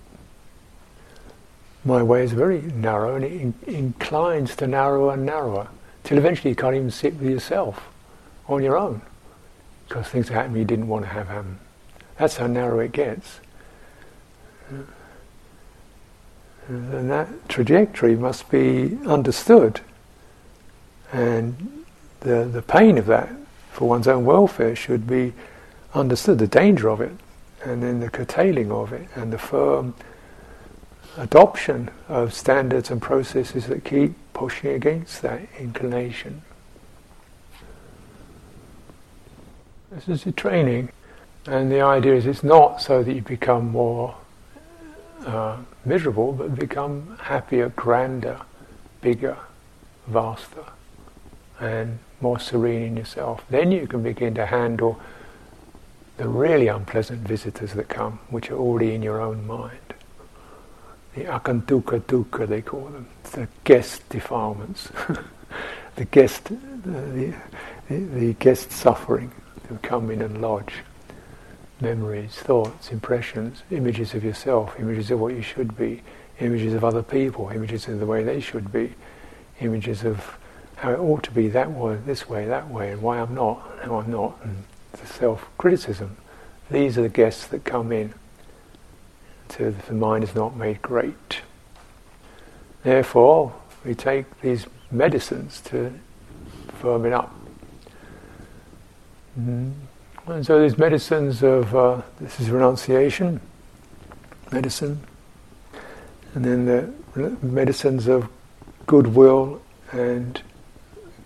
My 1.85 2.01
way 2.01 2.23
is 2.23 2.31
very 2.31 2.61
narrow 2.61 3.15
and 3.15 3.25
it 3.25 3.31
in- 3.31 3.53
inclines 3.67 4.55
to 4.57 4.67
narrower 4.67 5.13
and 5.13 5.25
narrower 5.25 5.67
till 6.03 6.17
eventually 6.17 6.49
you 6.49 6.55
can't 6.55 6.75
even 6.75 6.91
sit 6.91 7.15
with 7.15 7.29
yourself 7.29 7.89
on 8.47 8.63
your 8.63 8.77
own 8.77 9.01
because 9.87 10.07
things 10.07 10.29
happen 10.29 10.55
you 10.55 10.65
didn't 10.65 10.87
want 10.87 11.05
to 11.05 11.09
have 11.09 11.27
happen. 11.27 11.59
That's 12.17 12.37
how 12.37 12.47
narrow 12.47 12.79
it 12.79 12.91
gets. 12.93 13.39
And 16.67 17.11
that 17.11 17.27
trajectory 17.49 18.15
must 18.15 18.49
be 18.49 18.97
understood. 19.05 19.81
And 21.13 21.85
the, 22.19 22.43
the 22.43 22.61
pain 22.61 22.97
of 22.97 23.05
that 23.05 23.29
for 23.71 23.87
one's 23.87 24.07
own 24.07 24.25
welfare 24.25 24.75
should 24.75 25.07
be 25.07 25.33
understood, 25.93 26.39
the 26.39 26.47
danger 26.47 26.89
of 26.89 26.99
it, 26.99 27.11
and 27.63 27.81
then 27.81 28.01
the 28.01 28.09
curtailing 28.09 28.71
of 28.71 28.91
it, 28.91 29.07
and 29.15 29.31
the 29.31 29.37
firm 29.37 29.93
adoption 31.17 31.89
of 32.09 32.33
standards 32.33 32.89
and 32.91 33.01
processes 33.01 33.67
that 33.67 33.85
keep 33.85 34.13
pushing 34.33 34.71
against 34.71 35.21
that 35.21 35.41
inclination. 35.59 36.41
This 39.91 40.09
is 40.09 40.23
the 40.23 40.31
training. 40.31 40.89
And 41.45 41.71
the 41.71 41.81
idea 41.81 42.15
is 42.15 42.25
it's 42.25 42.43
not 42.43 42.81
so 42.81 43.03
that 43.03 43.13
you 43.13 43.21
become 43.21 43.69
more 43.69 44.15
uh, 45.25 45.57
miserable, 45.85 46.31
but 46.31 46.55
become 46.55 47.17
happier, 47.21 47.69
grander, 47.69 48.39
bigger, 49.01 49.37
vaster, 50.07 50.63
and 51.63 51.99
more 52.21 52.39
serene 52.39 52.83
in 52.83 52.97
yourself. 52.97 53.43
Then 53.49 53.71
you 53.71 53.87
can 53.87 54.03
begin 54.03 54.33
to 54.35 54.45
handle 54.45 54.99
the 56.17 56.27
really 56.27 56.67
unpleasant 56.67 57.27
visitors 57.27 57.73
that 57.73 57.89
come, 57.89 58.19
which 58.29 58.51
are 58.51 58.57
already 58.57 58.93
in 58.93 59.01
your 59.01 59.21
own 59.21 59.47
mind. 59.47 59.79
The 61.15 61.25
agantuka 61.25 62.01
dukkha, 62.01 62.47
they 62.47 62.61
call 62.61 62.85
them, 62.85 63.07
the 63.31 63.47
guest 63.63 64.07
defilements, 64.09 64.89
the 65.95 66.05
guest, 66.05 66.45
the, 66.45 67.33
the, 67.89 67.95
the 67.95 68.33
guest 68.33 68.71
suffering 68.71 69.31
who 69.69 69.77
come 69.77 70.11
in 70.11 70.21
and 70.21 70.41
lodge 70.41 70.73
memories, 71.81 72.35
thoughts, 72.35 72.91
impressions, 72.91 73.63
images 73.71 74.13
of 74.13 74.23
yourself, 74.23 74.75
images 74.79 75.11
of 75.11 75.19
what 75.19 75.33
you 75.33 75.41
should 75.41 75.75
be, 75.75 76.01
images 76.39 76.73
of 76.73 76.83
other 76.83 77.03
people, 77.03 77.49
images 77.49 77.87
of 77.87 77.99
the 77.99 78.05
way 78.05 78.23
they 78.23 78.39
should 78.39 78.71
be, 78.71 78.93
images 79.59 80.03
of 80.03 80.37
how 80.83 80.91
it 80.91 80.99
ought 80.99 81.23
to 81.23 81.31
be 81.31 81.47
that 81.47 81.71
way, 81.71 81.95
this 82.05 82.27
way, 82.27 82.45
that 82.45 82.69
way, 82.69 82.91
and 82.91 83.01
why 83.01 83.17
I'm 83.17 83.33
not, 83.33 83.71
and 83.71 83.89
how 83.89 84.01
I'm 84.01 84.11
not, 84.11 84.37
and 84.43 84.65
the 84.91 85.07
self-criticism. 85.07 86.17
These 86.69 86.97
are 86.97 87.03
the 87.03 87.07
guests 87.07 87.47
that 87.47 87.63
come 87.63 87.93
in 87.93 88.13
to 89.47 89.71
the 89.71 89.93
mind 89.93 90.25
is 90.25 90.35
not 90.35 90.57
made 90.57 90.81
great. 90.81 91.39
Therefore, 92.83 93.55
we 93.85 93.95
take 93.95 94.41
these 94.41 94.65
medicines 94.91 95.61
to 95.61 95.97
firm 96.81 97.05
it 97.05 97.13
up. 97.13 97.33
Mm-hmm. 99.39 99.71
And 100.31 100.45
so 100.45 100.61
these 100.61 100.77
medicines 100.77 101.43
of, 101.43 101.73
uh, 101.73 102.01
this 102.19 102.41
is 102.41 102.49
renunciation, 102.49 103.39
medicine, 104.51 104.99
and 106.35 106.43
then 106.43 106.65
the 106.65 107.37
medicines 107.41 108.07
of 108.07 108.27
goodwill 108.85 109.61
and 109.93 110.41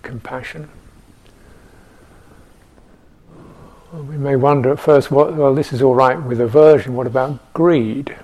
compassion. 0.08 0.70
we 3.94 4.18
may 4.18 4.36
wonder 4.36 4.72
at 4.72 4.80
first, 4.80 5.12
what, 5.12 5.34
well, 5.36 5.56
this 5.56 5.72
is 5.72 5.82
all 5.82 5.96
right 5.96 6.22
with 6.22 6.42
aversion, 6.42 6.96
what 6.96 7.08
about 7.08 7.54
greed? 7.54 8.16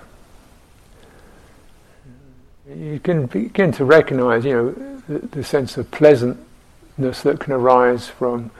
You 2.68 3.00
can 3.00 3.26
begin 3.26 3.72
to 3.72 3.84
recognize, 3.84 4.44
you 4.44 4.52
know, 4.52 4.70
the, 5.08 5.26
the 5.26 5.44
sense 5.44 5.76
of 5.76 5.90
pleasantness 5.90 7.22
that 7.22 7.40
can 7.40 7.52
arise 7.52 8.08
from 8.08 8.50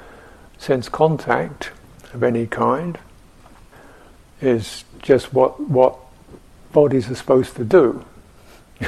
sense 0.58 0.88
contact 0.88 1.70
of 2.12 2.22
any 2.22 2.46
kind 2.46 2.98
is 4.40 4.84
just 5.02 5.32
what 5.32 5.60
what 5.60 5.96
bodies 6.72 7.10
are 7.10 7.14
supposed 7.14 7.56
to 7.56 7.64
do. 7.64 8.04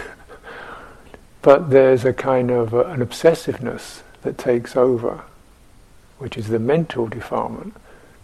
but 1.43 1.71
there's 1.71 2.05
a 2.05 2.13
kind 2.13 2.51
of 2.51 2.75
uh, 2.75 2.85
an 2.87 3.01
obsessiveness 3.01 4.03
that 4.23 4.39
takes 4.39 4.77
over, 4.77 5.23
which 6.19 6.37
is 6.37 6.49
the 6.49 6.59
mental 6.59 7.07
defilement. 7.07 7.75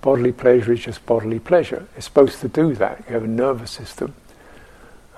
Bodily 0.01 0.33
pleasure 0.33 0.73
is 0.73 0.81
just 0.81 1.05
bodily 1.07 1.39
pleasure. 1.39 1.87
It's 1.97 2.07
supposed 2.07 2.41
to 2.41 2.49
do 2.49 2.75
that. 2.75 3.05
You 3.07 3.15
have 3.15 3.25
a 3.25 3.29
nervous 3.29 3.71
system. 3.71 4.15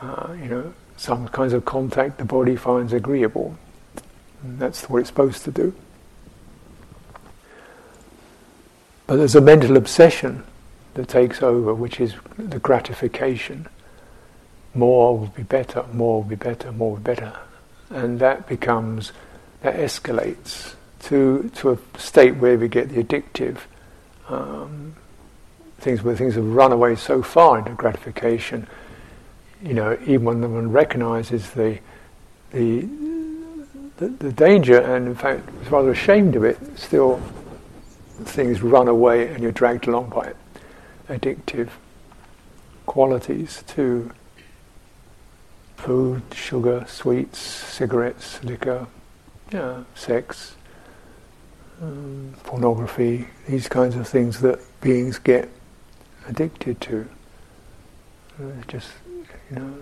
Uh, 0.01 0.35
you 0.41 0.49
know, 0.49 0.75
some 0.97 1.29
kinds 1.29 1.53
of 1.53 1.65
contact 1.65 2.19
the 2.19 2.25
body 2.25 2.57
finds 2.57 2.93
agreeable. 2.93 3.57
And 4.43 4.59
that's 4.59 4.89
what 4.91 4.99
it's 4.99 5.09
supposed 5.09 5.45
to 5.45 5.51
do. 5.51 5.75
But 9.07 9.17
there's 9.17 9.35
a 9.35 9.41
mental 9.41 9.77
obsession 9.77 10.45
that 10.95 11.09
takes 11.09 11.43
over, 11.43 11.75
which 11.75 12.01
is 12.01 12.15
the 12.39 12.59
gratification. 12.59 13.69
More 14.75 15.19
will 15.19 15.27
be 15.27 15.43
better, 15.43 15.85
more 15.93 16.23
will 16.23 16.29
be 16.29 16.37
better, 16.37 16.73
more 16.73 16.93
will 16.93 16.97
be 16.99 17.05
better. 17.05 17.37
And 17.91 18.19
that 18.21 18.49
becomes, 18.49 19.13
that 19.65 19.77
escalates 19.77 20.75
to, 21.01 21.51
to 21.55 21.71
a 21.71 21.99
state 21.99 22.37
where 22.37 22.59
we 22.59 22.69
get 22.69 22.91
the 22.91 23.03
addictive 23.03 23.61
um, 24.29 24.95
things 25.79 26.03
where 26.03 26.15
things 26.15 26.35
have 26.35 26.45
run 26.45 26.71
away 26.71 26.95
so 26.95 27.23
far 27.23 27.59
into 27.59 27.71
gratification. 27.73 28.67
You 29.63 29.73
know, 29.73 29.99
even 30.03 30.25
when 30.25 30.53
one 30.53 30.71
recognizes 30.71 31.51
the, 31.53 31.79
the, 32.51 32.87
the, 33.97 34.09
the 34.09 34.33
danger 34.33 34.79
and 34.79 35.09
in 35.09 35.15
fact 35.15 35.49
is 35.63 35.71
rather 35.71 35.93
ashamed 35.93 36.37
of 36.37 36.45
it, 36.45 36.59
still 36.79 37.23
things 38.23 38.61
run 38.61 38.87
away 38.87 39.29
and 39.29 39.43
you're 39.43 39.51
dragged 39.51 39.89
along 39.89 40.11
by 40.11 40.27
it. 40.27 40.37
Addictive 41.09 41.71
qualities 42.85 43.65
to 43.69 44.11
food, 45.79 46.23
sugar, 46.35 46.85
sweets, 46.87 47.39
cigarettes, 47.39 48.45
liquor, 48.45 48.87
yeah, 49.53 49.85
sex, 49.95 50.57
um, 51.83 52.35
pornography, 52.45 53.29
these 53.49 53.69
kinds 53.69 53.97
of 53.97 54.09
things 54.09 54.41
that 54.41 54.61
beings 54.81 55.19
get 55.19 55.49
addicted 56.27 56.81
to. 56.81 57.09
Uh, 58.41 58.51
just, 58.67 58.91
you 59.51 59.57
know, 59.57 59.75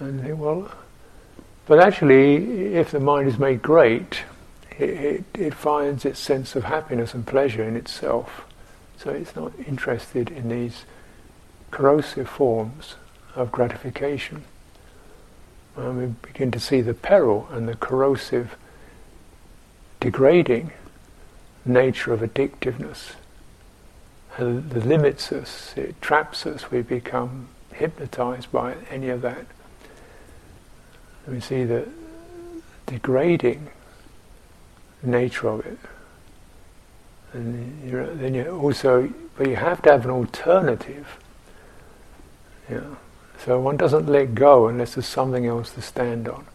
and 0.00 0.38
well, 0.38 0.70
but 1.66 1.78
actually, 1.78 2.74
if 2.74 2.90
the 2.90 3.00
mind 3.00 3.28
is 3.28 3.38
made 3.38 3.62
great, 3.62 4.22
it, 4.78 4.90
it, 4.90 5.24
it 5.34 5.54
finds 5.54 6.04
its 6.04 6.18
sense 6.18 6.56
of 6.56 6.64
happiness 6.64 7.14
and 7.14 7.26
pleasure 7.26 7.62
in 7.62 7.76
itself. 7.76 8.44
So 8.96 9.10
it's 9.10 9.34
not 9.36 9.52
interested 9.66 10.30
in 10.30 10.48
these 10.48 10.84
corrosive 11.70 12.28
forms 12.28 12.96
of 13.34 13.50
gratification. 13.50 14.44
And 15.76 15.98
we 15.98 16.06
begin 16.28 16.50
to 16.52 16.60
see 16.60 16.80
the 16.80 16.94
peril 16.94 17.48
and 17.50 17.68
the 17.68 17.74
corrosive 17.74 18.56
degrading 20.00 20.72
nature 21.64 22.12
of 22.12 22.20
addictiveness. 22.20 23.12
It 24.38 24.86
limits 24.86 25.32
us, 25.32 25.74
it 25.76 26.00
traps 26.02 26.44
us, 26.46 26.70
we 26.70 26.82
become 26.82 27.48
hypnotized 27.72 28.50
by 28.52 28.74
any 28.90 29.08
of 29.08 29.22
that. 29.22 29.46
we 31.26 31.40
see 31.40 31.64
the 31.64 31.88
degrading 32.86 33.68
nature 35.02 35.48
of 35.48 35.66
it. 35.66 35.78
And 37.32 37.90
then 38.20 38.34
you 38.34 38.48
also, 38.48 39.12
but 39.36 39.48
you 39.48 39.56
have 39.56 39.82
to 39.82 39.92
have 39.92 40.04
an 40.04 40.10
alternative. 40.10 41.18
Yeah. 42.70 42.94
So 43.44 43.60
one 43.60 43.76
doesn't 43.76 44.06
let 44.06 44.34
go 44.34 44.68
unless 44.68 44.94
there's 44.94 45.06
something 45.06 45.44
else 45.44 45.70
to 45.72 45.82
stand 45.82 46.28
on. 46.28 46.46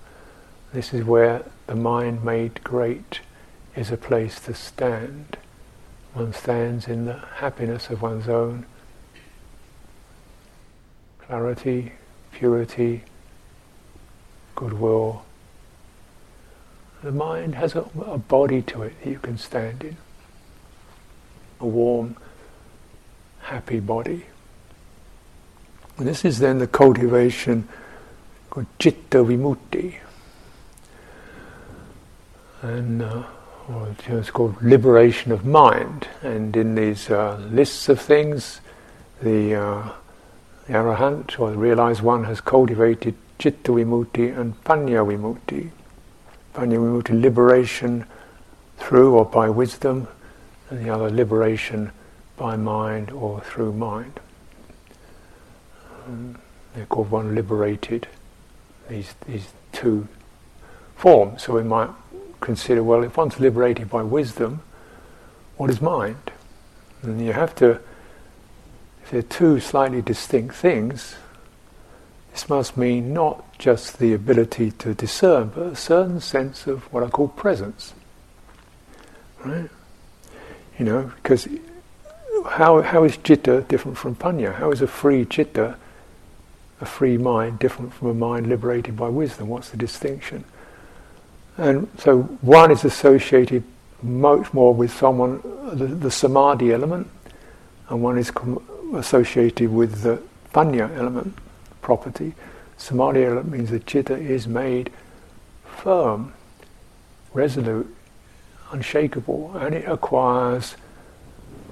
This 0.74 0.92
is 0.92 1.04
where 1.04 1.44
the 1.68 1.76
mind 1.76 2.24
made 2.24 2.64
great 2.64 3.20
is 3.76 3.92
a 3.92 3.98
place 3.98 4.40
to 4.42 4.56
stand. 4.56 5.38
One 6.14 6.34
stands 6.34 6.88
in 6.88 7.06
the 7.06 7.20
happiness 7.36 7.92
of 7.92 8.02
one's 8.02 8.28
own 8.28 8.66
clarity, 11.20 11.92
purity, 12.32 13.04
goodwill. 14.56 15.26
The 17.04 17.12
mind 17.12 17.54
has 17.54 17.76
a, 17.76 17.86
a 18.04 18.18
body 18.18 18.64
to 18.64 18.82
it 18.82 19.00
that 19.04 19.10
you 19.12 19.20
can 19.20 19.38
stand 19.38 19.84
in. 19.84 19.98
A 21.60 21.68
warm, 21.68 22.18
happy 23.42 23.80
body. 23.80 24.26
This 26.00 26.24
is 26.24 26.40
then 26.40 26.60
the 26.60 26.68
cultivation 26.68 27.68
called 28.50 28.68
citta 28.80 29.18
vimutti. 29.24 29.96
And 32.62 33.02
uh, 33.02 33.24
it's 34.08 34.32
called 34.32 34.62
liberation 34.62 35.34
of 35.34 35.46
mind. 35.46 36.08
And 36.22 36.56
in 36.56 36.76
these 36.76 37.10
uh, 37.10 37.38
lists 37.52 37.90
of 37.90 38.00
things, 38.00 38.62
the, 39.22 39.56
uh, 39.56 39.90
the 40.68 40.74
arahant 40.74 41.38
or 41.38 41.52
the 41.52 41.58
realized 41.58 42.02
one 42.02 42.24
has 42.24 42.40
cultivated 42.40 43.16
citta 43.38 43.72
vimutti 43.72 44.38
and 44.38 44.62
panya 44.64 45.06
vimutti. 45.06 45.70
Panya 46.54 46.78
vimutti, 46.78 47.22
liberation 47.22 48.06
through 48.78 49.16
or 49.16 49.26
by 49.26 49.50
wisdom, 49.50 50.08
and 50.70 50.86
the 50.86 50.90
other 50.90 51.10
liberation 51.10 51.92
by 52.38 52.56
mind 52.56 53.12
or 53.12 53.42
through 53.42 53.74
mind. 53.74 54.20
They're 56.74 56.86
called 56.86 57.12
one 57.12 57.36
liberated. 57.36 58.08
These 58.90 59.14
these 59.26 59.48
two 59.72 60.08
forms. 60.96 61.44
So 61.44 61.54
we 61.54 61.64
might 61.64 61.90
consider, 62.40 62.84
well, 62.84 63.04
if 63.04 63.18
one's 63.18 63.40
liberated 63.40 63.90
by 63.90 64.04
wisdom, 64.04 64.62
what 65.58 65.70
is 65.70 65.82
mind? 65.82 66.32
And 67.02 67.26
you 67.26 67.34
have 67.34 67.56
to, 67.56 67.80
if 69.04 69.12
they're 69.12 69.22
two 69.22 69.60
slightly 69.60 70.02
distinct 70.02 70.56
things, 70.56 71.16
this 72.32 72.50
must 72.50 72.78
mean 72.78 73.14
not 73.14 73.58
just 73.58 74.00
the 74.00 74.14
ability 74.14 74.72
to 74.72 74.94
discern, 74.94 75.52
but 75.54 75.68
a 75.68 75.76
certain 75.76 76.20
sense 76.20 76.68
of 76.68 76.92
what 76.94 77.04
I 77.04 77.10
call 77.10 77.28
presence. 77.30 77.94
Right? 79.44 79.70
You 80.78 80.86
know, 80.86 81.12
because 81.22 81.48
how, 82.52 82.82
how 82.82 83.04
is 83.04 83.18
citta 83.24 83.62
different 83.68 83.98
from 83.98 84.16
panya? 84.16 84.56
How 84.56 84.72
is 84.72 84.82
a 84.82 84.88
free 84.88 85.26
citta, 85.26 85.76
a 86.82 86.86
free 86.86 87.18
mind, 87.18 87.60
different 87.60 87.94
from 87.94 88.10
a 88.10 88.14
mind 88.14 88.48
liberated 88.48 88.96
by 88.96 89.10
wisdom? 89.10 89.50
What's 89.50 89.70
the 89.70 89.78
distinction? 89.78 90.44
And 91.58 91.90
so 91.98 92.22
one 92.42 92.72
is 92.72 92.86
associated 92.86 93.64
much 94.02 94.54
more 94.54 94.74
with 94.74 94.94
someone, 94.94 95.42
the, 95.74 95.88
the 95.88 96.12
samadhi 96.12 96.74
element, 96.74 97.10
and 97.90 98.02
one 98.02 98.18
is 98.18 98.32
com- 98.32 98.64
associated 98.96 99.72
with 99.72 100.02
the 100.04 100.22
panya 100.54 100.96
element 100.98 101.36
property. 101.82 102.34
Samadhi 102.78 103.26
element 103.26 103.50
means 103.52 103.72
the 103.72 103.80
citta 103.80 104.16
is 104.16 104.48
made 104.48 104.92
firm, 105.66 106.34
resolute, 107.34 107.94
unshakable, 108.72 109.52
and 109.58 109.76
it 109.76 109.88
acquires, 109.88 110.76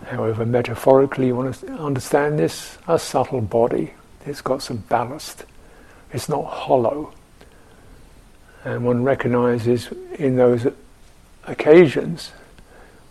however 0.07 0.45
metaphorically 0.45 1.27
you 1.27 1.35
want 1.35 1.55
to 1.55 1.67
understand 1.73 2.37
this, 2.37 2.77
a 2.87 2.99
subtle 2.99 3.41
body. 3.41 3.93
It's 4.27 4.41
got 4.41 4.61
some 4.61 4.77
ballast. 4.89 5.45
It's 6.11 6.29
not 6.29 6.43
hollow. 6.43 7.13
And 8.63 8.83
one 8.83 9.03
recognizes 9.03 9.89
in 10.17 10.35
those 10.35 10.67
occasions 11.45 12.31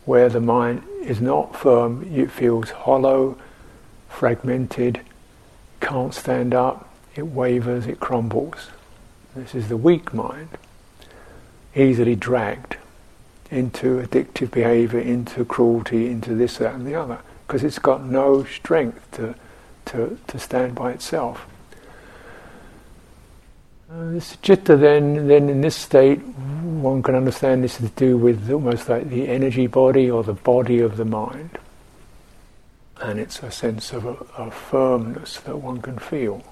where 0.05 0.29
the 0.29 0.41
mind 0.41 0.83
is 1.03 1.21
not 1.21 1.57
firm, 1.57 2.07
it 2.15 2.31
feels 2.31 2.71
hollow, 2.71 3.39
fragmented, 4.09 5.01
can't 5.81 6.15
stand 6.15 6.55
up, 6.55 6.93
it 7.15 7.27
wavers, 7.27 7.87
it 7.87 7.99
crumbles. 8.01 8.69
This 9.35 9.55
is 9.55 9.69
the 9.69 9.77
weak 9.77 10.15
mind, 10.15 10.49
easily 11.75 12.15
dragged 12.15 12.77
into 13.51 14.01
addictive 14.01 14.51
behavior, 14.51 15.01
into 15.01 15.45
cruelty, 15.45 16.07
into 16.07 16.35
this, 16.35 16.59
that, 16.59 16.75
and 16.75 16.87
the 16.87 16.95
other, 16.95 17.19
because 17.47 17.63
it's 17.63 17.79
got 17.79 18.05
no 18.05 18.45
strength 18.45 19.11
to, 19.13 19.35
to, 19.87 20.19
to 20.27 20.39
stand 20.39 20.75
by 20.75 20.93
itself. 20.93 21.47
Uh, 23.91 24.11
this 24.11 24.37
citta 24.43 24.77
then, 24.77 25.29
then 25.29 25.49
in 25.49 25.61
this 25.61 25.77
state, 25.77 26.19
one 26.19 27.03
can 27.03 27.15
understand 27.15 27.63
this 27.63 27.81
is 27.81 27.91
to 27.91 27.97
do 27.97 28.19
with 28.19 28.51
almost 28.51 28.89
like 28.89 29.09
the 29.09 29.29
energy 29.29 29.67
body 29.67 30.11
or 30.11 30.25
the 30.25 30.35
body 30.35 30.81
of 30.81 30.97
the 30.97 31.05
mind. 31.05 31.59
and 33.01 33.21
it's 33.21 33.43
a 33.43 33.51
sense 33.51 33.93
of 33.93 34.05
a, 34.07 34.17
a 34.39 34.51
firmness 34.51 35.39
that 35.41 35.57
one 35.59 35.81
can 35.83 35.99
feel, 35.99 36.43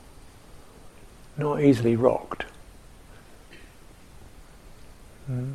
not 1.37 1.61
easily 1.61 1.97
rocked. 1.97 2.45
Mm. 5.31 5.55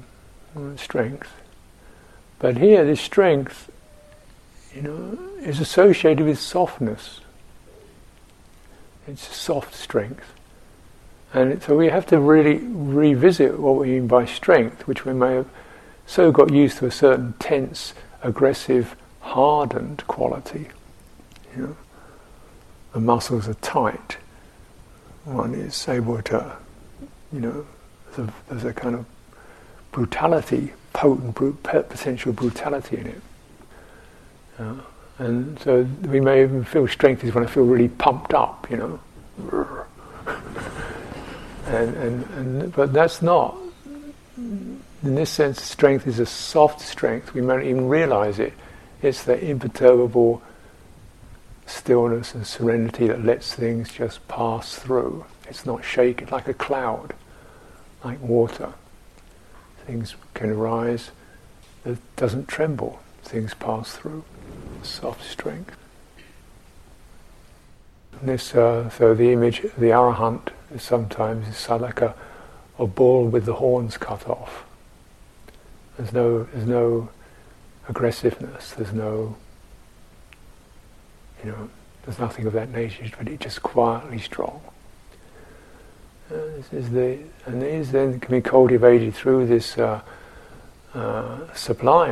Strength. 0.78 1.32
But 2.40 2.58
here, 2.58 2.84
this 2.84 3.00
strength, 3.00 3.70
you 4.74 4.82
know, 4.82 5.18
is 5.42 5.60
associated 5.60 6.26
with 6.26 6.40
softness. 6.40 7.22
It's 9.10 9.36
soft 9.36 9.74
strength. 9.74 10.34
And 11.34 11.62
so 11.64 11.76
we 11.76 11.88
have 11.88 12.06
to 12.08 12.20
really 12.20 12.58
revisit 12.58 13.60
what 13.60 13.76
we 13.76 13.88
mean 13.88 14.08
by 14.08 14.26
strength, 14.26 14.88
which 14.88 15.04
we 15.04 15.14
may 15.14 15.34
have 15.34 15.48
so 16.06 16.32
got 16.32 16.52
used 16.52 16.78
to 16.80 16.86
a 16.86 16.92
certain 16.92 17.34
tense, 17.40 17.94
aggressive, 18.22 18.96
hardened 19.22 20.06
quality. 20.08 20.68
You 21.56 21.62
know, 21.62 21.78
the 22.94 23.00
muscles 23.00 23.48
are 23.48 23.56
tight. 23.56 24.18
One 25.26 25.54
is 25.56 25.88
able 25.88 26.22
to, 26.24 26.58
you 27.34 27.40
know, 27.40 27.66
there's 28.48 28.66
a, 28.66 28.74
kind 28.74 28.96
of 28.96 29.06
brutality, 29.92 30.74
potent 30.94 31.36
potential 31.64 32.34
brutality 32.34 32.98
in 32.98 33.08
it. 33.08 33.22
Uh, 34.58 34.76
and 35.20 35.60
so 35.60 35.86
we 36.08 36.22
may 36.22 36.42
even 36.44 36.64
feel 36.64 36.88
strength 36.88 37.24
is 37.26 37.34
when 37.34 37.44
I 37.44 37.48
feel 37.48 37.66
really 37.66 37.90
pumped 37.90 38.34
up, 38.34 38.68
you 38.72 38.78
know. 38.78 39.00
and, 41.66 41.96
and, 41.96 42.30
and, 42.32 42.74
but 42.74 42.94
that's 42.94 43.22
not, 43.22 43.58
in 44.38 44.82
this 45.02 45.30
sense, 45.30 45.62
strength 45.62 46.08
is 46.08 46.20
a 46.20 46.26
soft 46.26 46.80
strength. 46.80 47.34
We 47.34 47.42
may 47.42 47.56
not 47.56 47.64
even 47.66 47.90
realize 47.90 48.40
it. 48.40 48.54
It's 49.02 49.24
the 49.26 49.38
imperturbable 49.44 50.42
stillness 51.66 52.34
and 52.34 52.48
serenity 52.48 53.08
that 53.08 53.24
lets 53.24 53.54
things 53.54 53.92
just 53.92 54.26
pass 54.30 54.76
through. 54.76 55.26
It's 55.50 55.66
not 55.66 55.84
shaken 55.84 56.30
like 56.32 56.48
a 56.48 56.54
cloud, 56.54 57.14
like 58.06 58.22
water. 58.22 58.74
Things 59.86 60.16
can 60.34 60.52
arise 60.52 61.12
that 61.84 61.98
doesn't 62.16 62.48
tremble. 62.48 63.02
Things 63.24 63.54
pass 63.54 63.96
through. 63.98 64.24
Soft 64.84 65.24
strength. 65.24 65.76
And 68.20 68.30
this, 68.30 68.54
uh, 68.54 68.90
so 68.90 69.14
the 69.14 69.32
image, 69.32 69.62
the 69.62 69.92
arahant, 69.92 70.50
is 70.74 70.84
sometimes 70.84 71.70
like 71.70 72.02
a, 72.02 72.16
a 72.78 72.88
bull 72.88 73.28
with 73.28 73.46
the 73.46 73.56
horns 73.56 73.98
cut 73.98 74.28
off. 74.28 74.66
There's 75.98 76.14
no, 76.14 76.44
there's 76.44 76.68
no 76.68 77.10
aggressiveness. 77.88 78.72
There's 78.72 78.94
no 78.94 79.36
you 81.44 81.52
know, 81.52 81.70
there's 82.06 82.20
nothing 82.20 82.46
of 82.48 82.54
that 82.54 82.70
nature, 82.70 83.10
but 83.18 83.28
it's 83.28 83.44
just 83.44 83.62
quietly 83.62 84.20
strong. 84.20 84.62
Uh, 86.30 86.36
this 86.58 86.74
is 86.74 86.90
the, 86.92 87.20
and 87.46 87.62
these 87.62 87.92
then 87.92 88.20
can 88.20 88.32
be 88.32 88.42
cultivated 88.42 89.14
through 89.16 89.48
this 89.48 89.78
uh, 89.78 90.02
uh, 90.94 91.48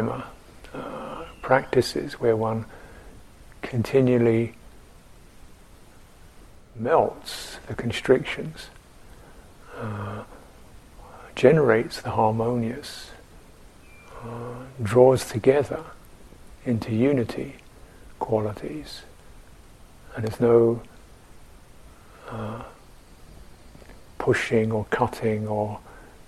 uh, 0.10 0.24
practices 1.48 2.20
where 2.20 2.36
one 2.36 2.66
continually 3.62 4.54
melts 6.76 7.58
the 7.68 7.74
constrictions, 7.74 8.68
uh, 9.78 10.26
generates 11.36 12.02
the 12.02 12.10
harmonious, 12.10 13.12
uh, 14.22 14.56
draws 14.84 15.24
together 15.30 15.86
into 16.66 16.94
unity 16.94 17.56
qualities 18.20 19.04
and 20.18 20.28
there's 20.28 20.42
no 20.42 20.82
uh, 22.28 22.62
pushing 24.18 24.70
or 24.70 24.84
cutting 24.90 25.48
or 25.48 25.80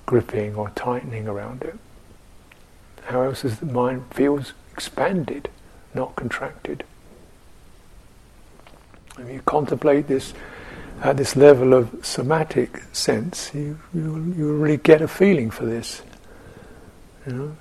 gripping 0.06 0.56
or 0.56 0.70
tightening 0.76 1.28
around 1.28 1.62
it. 1.64 1.78
How 3.04 3.24
else 3.24 3.44
is 3.44 3.60
the 3.60 3.66
mind 3.66 4.06
feels 4.12 4.54
expanded, 4.80 5.50
not 5.94 6.16
contracted? 6.16 6.84
If 9.20 9.30
you 9.30 9.42
contemplate 9.46 10.08
this 10.08 10.34
at 11.02 11.18
this 11.18 11.36
level 11.36 11.74
of 11.74 12.06
somatic 12.06 12.82
sense, 12.94 13.52
you, 13.54 13.78
you, 13.94 14.34
you 14.38 14.56
really 14.56 14.78
get 14.78 15.02
a 15.02 15.08
feeling 15.08 15.52
for 15.52 15.66
this. 15.66 16.02
You 17.28 17.58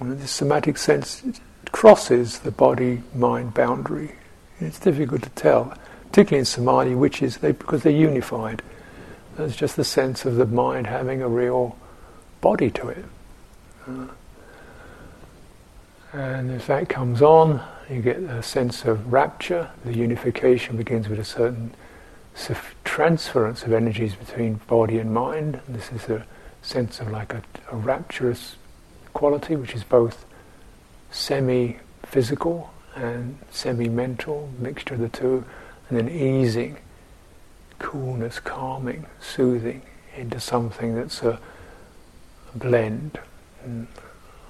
know, 0.00 0.14
this 0.14 0.30
somatic 0.30 0.78
sense 0.78 1.24
crosses 1.72 2.38
the 2.38 2.50
body-mind 2.52 3.54
boundary 3.54 4.12
it's 4.60 4.78
difficult 4.78 5.22
to 5.22 5.30
tell, 5.30 5.74
particularly 6.08 6.40
in 6.40 6.44
samadhi, 6.44 6.94
which 6.94 7.22
is 7.22 7.38
they, 7.38 7.52
because 7.52 7.82
they're 7.82 7.92
unified. 7.92 8.62
There's 9.36 9.56
just 9.56 9.76
the 9.76 9.84
sense 9.84 10.24
of 10.24 10.36
the 10.36 10.46
mind 10.46 10.86
having 10.86 11.22
a 11.22 11.28
real 11.28 11.76
body 12.40 12.70
to 12.70 12.88
it. 12.88 13.04
Uh, 13.86 14.06
and 16.14 16.50
if 16.50 16.66
that 16.68 16.88
comes 16.88 17.20
on, 17.20 17.60
you 17.90 18.00
get 18.00 18.16
a 18.16 18.42
sense 18.42 18.84
of 18.84 19.12
rapture. 19.12 19.70
The 19.84 19.96
unification 19.96 20.76
begins 20.76 21.08
with 21.08 21.18
a 21.18 21.24
certain 21.24 21.74
transference 22.84 23.62
of 23.64 23.72
energies 23.72 24.14
between 24.14 24.54
body 24.66 24.98
and 24.98 25.12
mind. 25.12 25.60
This 25.68 25.92
is 25.92 26.08
a 26.08 26.24
sense 26.62 27.00
of 27.00 27.10
like 27.10 27.34
a, 27.34 27.42
a 27.70 27.76
rapturous 27.76 28.56
quality, 29.12 29.56
which 29.56 29.74
is 29.74 29.84
both 29.84 30.24
semi 31.10 31.78
physical 32.04 32.72
and 32.94 33.38
semi-mental 33.50 34.50
mixture 34.58 34.94
of 34.94 35.00
the 35.00 35.08
two, 35.08 35.44
and 35.88 35.98
then 35.98 36.08
easing, 36.08 36.76
coolness, 37.78 38.38
calming, 38.38 39.06
soothing 39.20 39.82
into 40.16 40.38
something 40.38 40.94
that's 40.94 41.22
a, 41.22 41.40
blend 42.54 43.18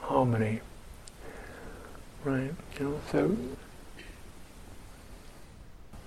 harmony. 0.02 0.60
Right, 2.24 2.54
you 2.80 2.88
know, 2.88 3.00
so 3.12 3.36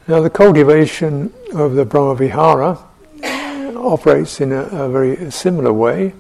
now 0.08 0.22
the 0.22 0.32
cultivation 0.32 1.32
of 1.54 1.76
the 1.76 1.86
Brahmavihara 1.86 2.80
operates 3.76 4.42
in 4.42 4.52
a, 4.52 4.64
a 4.64 4.90
very 4.90 5.30
similar 5.30 5.72
way, 5.72 6.14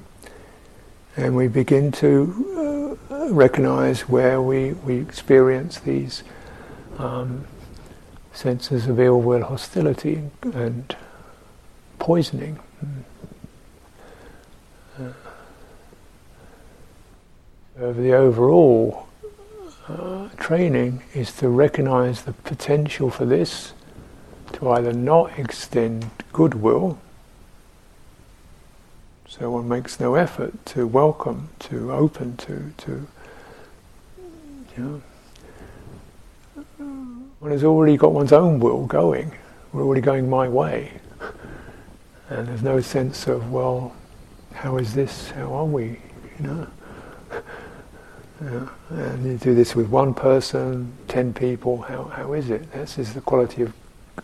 and 1.15 1.35
we 1.35 1.47
begin 1.47 1.91
to 1.93 2.97
recognize 3.29 4.01
where 4.01 4.41
we, 4.41 4.73
we 4.73 4.97
experience 4.97 5.79
these 5.79 6.23
um, 6.97 7.47
senses 8.33 8.87
of 8.87 8.99
ill 8.99 9.21
will, 9.21 9.43
hostility, 9.43 10.29
and 10.43 10.95
poisoning. 11.99 12.59
Uh, 14.99 15.11
the 17.93 18.11
overall 18.13 19.06
training 20.37 21.03
is 21.13 21.31
to 21.37 21.49
recognize 21.49 22.23
the 22.23 22.33
potential 22.33 23.09
for 23.09 23.25
this 23.25 23.73
to 24.53 24.69
either 24.71 24.93
not 24.93 25.37
extend 25.39 26.09
goodwill 26.33 26.99
so 29.27 29.51
one 29.51 29.67
makes 29.67 29.99
no 29.99 30.15
effort 30.15 30.65
to 30.67 30.87
welcome, 30.87 31.49
to 31.59 31.91
open 31.91 32.37
to, 32.37 32.73
to 32.77 33.07
you 34.75 34.83
know. 34.83 35.01
One 37.39 37.51
has 37.51 37.63
already 37.63 37.97
got 37.97 38.13
one's 38.13 38.31
own 38.31 38.59
will 38.59 38.87
going. 38.87 39.31
We're 39.73 39.83
already 39.83 40.01
going 40.01 40.29
my 40.29 40.47
way. 40.47 40.93
And 42.29 42.47
there's 42.47 42.63
no 42.63 42.81
sense 42.81 43.27
of, 43.27 43.51
well, 43.51 43.93
how 44.53 44.77
is 44.77 44.95
this? 44.95 45.29
How 45.31 45.53
are 45.53 45.65
we? 45.65 45.99
You 46.39 46.47
know? 46.47 46.67
And 48.39 49.25
you 49.25 49.37
do 49.37 49.55
this 49.55 49.75
with 49.75 49.89
one 49.89 50.13
person, 50.13 50.93
ten 51.07 51.33
people, 51.33 51.81
how, 51.81 52.03
how 52.05 52.33
is 52.33 52.49
it? 52.49 52.71
This 52.71 52.97
is 52.97 53.13
the 53.13 53.21
quality 53.21 53.63
of 53.63 53.73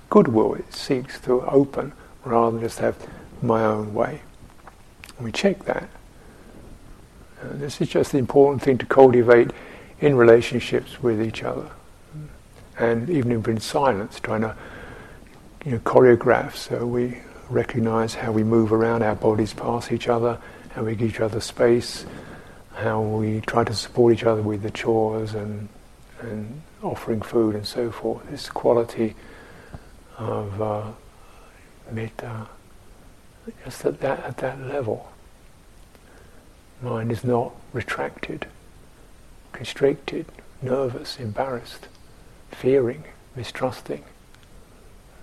goodwill. 0.10 0.54
It 0.54 0.72
seeks 0.74 1.20
to 1.22 1.42
open 1.42 1.94
rather 2.24 2.52
than 2.52 2.62
just 2.62 2.80
have 2.80 2.96
my 3.42 3.64
own 3.64 3.94
way. 3.94 4.22
And 5.18 5.26
we 5.26 5.32
check 5.32 5.66
that. 5.66 5.90
Uh, 7.42 7.48
this 7.54 7.82
is 7.82 7.90
just 7.90 8.12
the 8.12 8.18
important 8.18 8.62
thing 8.62 8.78
to 8.78 8.86
cultivate 8.86 9.52
in 10.00 10.16
relationships 10.16 11.02
with 11.02 11.22
each 11.22 11.44
other. 11.44 11.70
And 12.78 13.10
even 13.10 13.32
in 13.32 13.60
silence, 13.60 14.20
trying 14.20 14.42
to 14.42 14.56
you 15.66 15.72
know, 15.72 15.80
choreograph 15.80 16.56
so 16.56 16.86
we 16.86 17.20
recognize 17.50 18.16
how 18.16 18.32
we 18.32 18.44
move 18.44 18.72
around 18.72 19.04
our 19.04 19.16
bodies 19.16 19.54
past 19.54 19.92
each 19.92 20.08
other, 20.08 20.40
how 20.72 20.84
we 20.84 20.96
give 20.96 21.10
each 21.10 21.20
other 21.20 21.40
space, 21.40 22.06
how 22.76 23.02
we 23.02 23.42
try 23.42 23.64
to 23.64 23.74
support 23.74 24.14
each 24.14 24.24
other 24.24 24.42
with 24.42 24.64
the 24.64 24.72
chores 24.72 25.34
and, 25.34 25.70
and 26.22 26.62
offering 26.82 27.22
food 27.22 27.56
and 27.56 27.66
so 27.66 27.92
forth. 27.92 28.30
This 28.30 28.50
quality 28.50 29.16
of 30.18 30.62
uh, 30.62 30.92
metta 31.92 32.48
just 33.64 33.86
at 33.86 34.00
that, 34.02 34.24
at 34.24 34.38
that 34.38 34.60
level. 34.62 35.12
Mind 36.82 37.12
is 37.12 37.24
not 37.24 37.54
retracted, 37.72 38.48
constricted, 39.52 40.26
nervous, 40.62 41.18
embarrassed, 41.20 41.88
fearing, 42.52 43.04
mistrusting, 43.36 44.04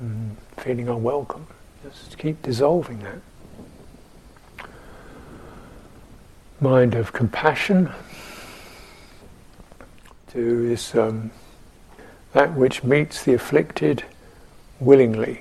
mm, 0.03 0.31
feeling 0.57 0.89
unwelcome. 0.89 1.47
Just 1.83 2.19
keep 2.19 2.43
dissolving 2.43 3.01
that. 3.01 3.21
Mind 6.62 6.94
of 6.94 7.14
compassion 7.14 7.90
to 10.31 10.68
this 10.68 10.94
um, 10.94 11.31
that 12.35 12.55
which 12.55 12.85
meets 12.85 13.25
the 13.25 13.33
afflicted 13.33 14.05
willingly, 14.79 15.40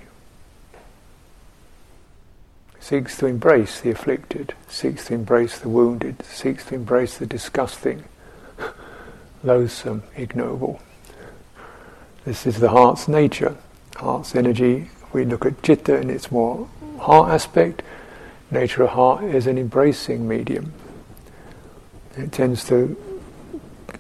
seeks 2.80 3.18
to 3.18 3.26
embrace 3.26 3.82
the 3.82 3.92
afflicted, 3.92 4.54
seeks 4.70 5.08
to 5.08 5.14
embrace 5.14 5.60
the 5.60 5.68
wounded, 5.68 6.24
seeks 6.24 6.64
to 6.68 6.76
embrace 6.76 7.18
the 7.18 7.26
disgusting, 7.26 8.06
loathsome, 9.44 10.04
ignoble. 10.16 10.82
This 12.24 12.48
is 12.48 12.62
the 12.62 12.70
heart's 12.70 13.10
nature, 13.10 13.58
heart's 13.98 14.36
energy. 14.36 14.90
We 15.12 15.26
look 15.26 15.46
at 15.46 15.66
citta 15.66 16.00
in 16.00 16.10
its 16.10 16.32
more 16.32 16.70
heart 16.98 17.30
aspect, 17.30 17.82
nature 18.52 18.84
of 18.84 18.92
heart 18.92 19.26
is 19.26 19.48
an 19.48 19.58
embracing 19.58 20.26
medium. 20.26 20.72
It 22.18 22.32
tends 22.32 22.66
to 22.66 22.98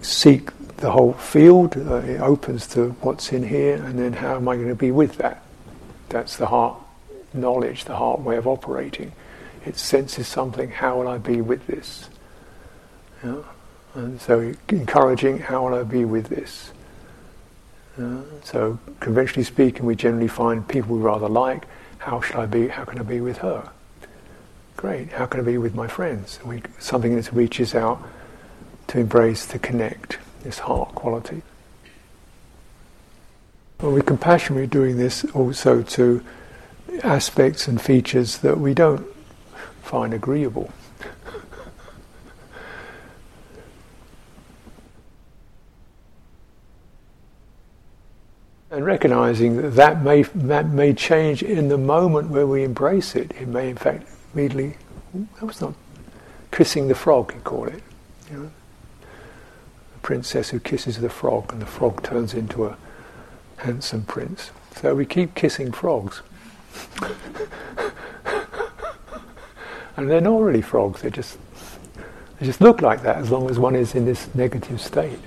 seek 0.01 0.49
the 0.77 0.91
whole 0.91 1.13
field. 1.13 1.77
Uh, 1.77 1.95
it 1.95 2.21
opens 2.21 2.67
to 2.67 2.89
what's 3.01 3.31
in 3.31 3.43
here, 3.43 3.75
and 3.75 3.99
then 3.99 4.13
how 4.13 4.35
am 4.35 4.47
I 4.47 4.55
going 4.55 4.69
to 4.69 4.75
be 4.75 4.91
with 4.91 5.17
that? 5.17 5.43
That's 6.09 6.37
the 6.37 6.47
heart 6.47 6.77
knowledge, 7.33 7.85
the 7.85 7.95
heart 7.95 8.21
way 8.21 8.37
of 8.37 8.47
operating. 8.47 9.11
It 9.65 9.77
senses 9.77 10.27
something. 10.27 10.69
How 10.71 10.97
will 10.97 11.07
I 11.07 11.17
be 11.17 11.41
with 11.41 11.67
this? 11.67 12.09
Yeah? 13.23 13.43
And 13.95 14.19
so, 14.21 14.53
encouraging. 14.69 15.39
How 15.39 15.67
will 15.67 15.77
I 15.77 15.83
be 15.83 16.05
with 16.05 16.27
this? 16.27 16.71
Uh, 17.99 18.21
so, 18.43 18.79
conventionally 18.99 19.43
speaking, 19.43 19.85
we 19.85 19.95
generally 19.95 20.27
find 20.27 20.67
people 20.67 20.95
we 20.95 21.01
rather 21.01 21.27
like. 21.27 21.65
How 21.97 22.21
should 22.21 22.37
I 22.37 22.45
be? 22.45 22.69
How 22.69 22.85
can 22.85 22.99
I 22.99 23.03
be 23.03 23.19
with 23.19 23.39
her? 23.39 23.69
Great. 24.79 25.11
How 25.11 25.25
can 25.25 25.41
I 25.41 25.43
be 25.43 25.57
with 25.57 25.75
my 25.75 25.89
friends? 25.89 26.39
We, 26.45 26.63
something 26.79 27.13
that 27.17 27.33
reaches 27.33 27.75
out 27.75 28.01
to 28.87 28.97
embrace, 28.97 29.45
to 29.47 29.59
connect 29.59 30.19
this 30.43 30.59
heart 30.59 30.95
quality. 30.95 31.41
Well, 33.81 33.91
with 33.91 34.05
compassion, 34.05 34.55
we're 34.55 34.67
doing 34.67 34.95
this 34.95 35.25
also 35.33 35.81
to 35.81 36.23
aspects 37.03 37.67
and 37.67 37.81
features 37.81 38.37
that 38.37 38.57
we 38.57 38.73
don't 38.73 39.05
find 39.83 40.13
agreeable. 40.13 40.71
and 48.71 48.85
recognizing 48.85 49.61
that 49.61 49.71
that 49.71 50.01
may, 50.01 50.21
that 50.21 50.69
may 50.69 50.93
change 50.93 51.43
in 51.43 51.67
the 51.67 51.77
moment 51.77 52.29
where 52.29 52.47
we 52.47 52.63
embrace 52.63 53.13
it. 53.13 53.33
It 53.33 53.49
may, 53.49 53.71
in 53.71 53.75
fact, 53.75 54.09
immediately, 54.33 54.75
that 55.13 55.45
was 55.45 55.61
not 55.61 55.73
kissing 56.51 56.87
the 56.87 56.95
frog, 56.95 57.33
he 57.33 57.39
called 57.39 57.69
it. 57.69 57.83
You 58.31 58.37
know? 58.37 58.51
princess 60.01 60.49
who 60.49 60.59
kisses 60.59 60.99
the 60.99 61.09
frog, 61.09 61.51
and 61.51 61.61
the 61.61 61.65
frog 61.65 62.01
turns 62.01 62.33
into 62.33 62.65
a 62.65 62.75
handsome 63.57 64.03
prince. 64.03 64.51
So 64.75 64.95
we 64.95 65.05
keep 65.05 65.35
kissing 65.35 65.71
frogs. 65.71 66.21
and 69.95 70.09
they're 70.09 70.21
not 70.21 70.41
really 70.41 70.61
frogs, 70.61 71.01
they 71.01 71.09
just 71.09 71.37
they 72.39 72.45
just 72.45 72.61
look 72.61 72.81
like 72.81 73.03
that 73.03 73.17
as 73.17 73.29
long 73.29 73.49
as 73.49 73.59
one 73.59 73.75
is 73.75 73.95
in 73.95 74.05
this 74.05 74.33
negative 74.33 74.79
state. 74.79 75.19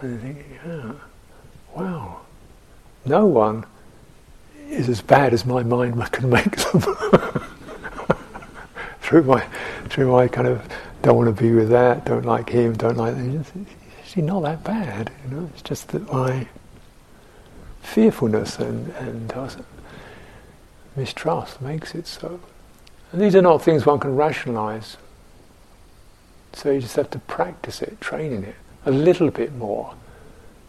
And 0.00 0.18
I 0.18 0.22
think, 0.22 0.46
yeah, 0.64 0.92
wow, 1.74 2.20
no 3.04 3.26
one 3.26 3.64
is 4.70 4.88
as 4.88 5.02
bad 5.02 5.34
as 5.34 5.44
my 5.44 5.62
mind 5.62 6.00
can 6.12 6.30
make 6.30 6.56
them. 6.56 6.82
through 9.12 9.24
my 9.24 9.44
through 9.90 10.10
my 10.10 10.26
kind 10.26 10.48
of 10.48 10.66
don't 11.02 11.16
want 11.16 11.36
to 11.36 11.42
be 11.42 11.52
with 11.52 11.68
that, 11.68 12.06
don't 12.06 12.24
like 12.24 12.48
him, 12.48 12.72
don't 12.72 12.96
like 12.96 13.14
that. 13.14 13.24
It's 13.26 13.50
actually 14.00 14.22
not 14.22 14.40
that 14.44 14.64
bad, 14.64 15.12
you 15.22 15.36
know. 15.36 15.50
It's 15.52 15.60
just 15.60 15.88
that 15.88 16.10
my 16.10 16.48
fearfulness 17.82 18.58
and 18.58 18.88
and 18.94 19.30
uh, 19.34 19.50
mistrust 20.96 21.60
makes 21.60 21.94
it 21.94 22.06
so. 22.06 22.40
And 23.12 23.20
these 23.20 23.34
are 23.36 23.42
not 23.42 23.60
things 23.60 23.84
one 23.84 24.00
can 24.00 24.16
rationalize. 24.16 24.96
So 26.54 26.70
you 26.70 26.80
just 26.80 26.96
have 26.96 27.10
to 27.10 27.18
practice 27.18 27.82
it, 27.82 28.00
train 28.00 28.32
in 28.32 28.44
it 28.44 28.54
a 28.86 28.90
little 28.90 29.30
bit 29.30 29.54
more, 29.56 29.94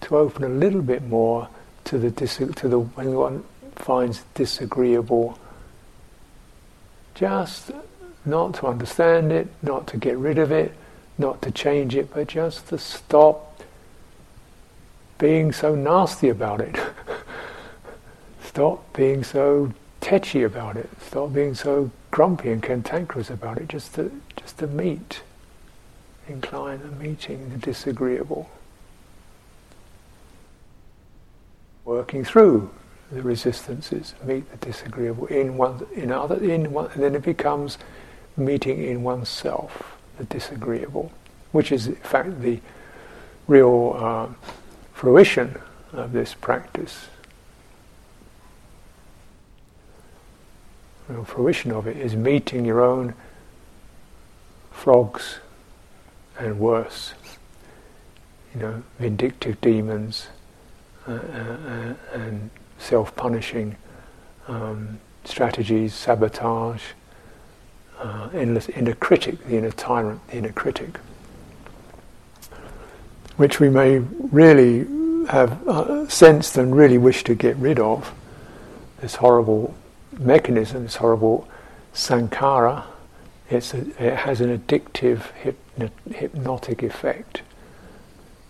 to 0.01 0.17
open 0.17 0.43
a 0.43 0.49
little 0.49 0.81
bit 0.81 1.03
more 1.03 1.47
to 1.85 1.97
the 1.97 2.11
dis- 2.11 2.35
to 2.57 2.67
the 2.67 2.79
when 2.79 3.13
one 3.13 3.45
finds 3.77 4.25
disagreeable. 4.33 5.39
Just 7.15 7.71
not 8.25 8.53
to 8.55 8.67
understand 8.67 9.31
it, 9.31 9.47
not 9.61 9.87
to 9.87 9.97
get 9.97 10.17
rid 10.17 10.37
of 10.37 10.51
it, 10.51 10.73
not 11.17 11.41
to 11.41 11.51
change 11.51 11.95
it, 11.95 12.13
but 12.13 12.27
just 12.27 12.67
to 12.69 12.77
stop 12.77 13.61
being 15.17 15.51
so 15.51 15.75
nasty 15.75 16.29
about 16.29 16.61
it. 16.61 16.75
stop 18.43 18.93
being 18.93 19.23
so 19.23 19.71
tetchy 20.01 20.43
about 20.43 20.75
it. 20.75 20.89
Stop 21.01 21.33
being 21.33 21.53
so 21.53 21.91
grumpy 22.11 22.51
and 22.51 22.61
cantankerous 22.61 23.29
about 23.29 23.57
it. 23.57 23.67
Just 23.67 23.95
to 23.95 24.11
just 24.35 24.57
to 24.59 24.67
meet, 24.67 25.21
incline 26.27 26.79
the 26.79 26.91
meeting 27.03 27.49
the 27.49 27.57
disagreeable, 27.57 28.49
working 31.85 32.23
through 32.25 32.69
the 33.11 33.21
resistances, 33.21 34.13
meet 34.23 34.49
the 34.51 34.57
disagreeable 34.57 35.27
in 35.27 35.57
one 35.57 35.85
in 35.93 36.11
other 36.11 36.35
in 36.35 36.71
one, 36.73 36.89
and 36.93 37.03
then 37.03 37.15
it 37.15 37.23
becomes 37.23 37.77
meeting 38.35 38.83
in 38.83 39.03
oneself 39.03 39.97
the 40.17 40.23
disagreeable, 40.25 41.11
which 41.51 41.71
is 41.71 41.87
in 41.87 41.95
fact 41.95 42.41
the 42.41 42.59
real 43.47 43.95
uh, 43.99 44.27
fruition 44.93 45.59
of 45.91 46.13
this 46.13 46.33
practice. 46.33 47.07
The 51.07 51.15
real 51.15 51.25
fruition 51.25 51.71
of 51.71 51.87
it 51.87 51.97
is 51.97 52.15
meeting 52.15 52.65
your 52.65 52.81
own 52.81 53.13
frogs 54.71 55.39
and 56.39 56.59
worse, 56.59 57.13
you 58.53 58.61
know, 58.61 58.83
vindictive 58.99 59.59
demons 59.61 60.27
uh, 61.07 61.11
uh, 61.11 61.15
uh 61.15 61.93
and 62.13 62.49
self-punishing 62.77 63.75
um, 64.47 64.99
strategies, 65.25 65.93
sabotage, 65.93 66.83
uh, 68.03 68.29
endless 68.33 68.69
inner 68.69 68.93
critic, 68.93 69.43
the 69.47 69.57
inner 69.57 69.71
tyrant, 69.71 70.25
the 70.27 70.37
inner 70.37 70.51
critic, 70.51 70.99
which 73.37 73.59
we 73.59 73.69
may 73.69 73.99
really 73.99 74.85
have 75.29 75.67
uh, 75.67 76.07
sensed 76.09 76.57
and 76.57 76.75
really 76.75 76.97
wish 76.97 77.23
to 77.23 77.33
get 77.33 77.55
rid 77.55 77.79
of. 77.79 78.13
This 78.99 79.15
horrible 79.15 79.73
mechanism, 80.19 80.83
this 80.83 80.97
horrible 80.97 81.47
sankhara, 81.93 82.83
a, 83.49 83.55
it 83.55 84.15
has 84.17 84.41
an 84.41 84.57
addictive 84.57 85.31
hypno- 85.31 85.91
hypnotic 86.11 86.83
effect. 86.83 87.41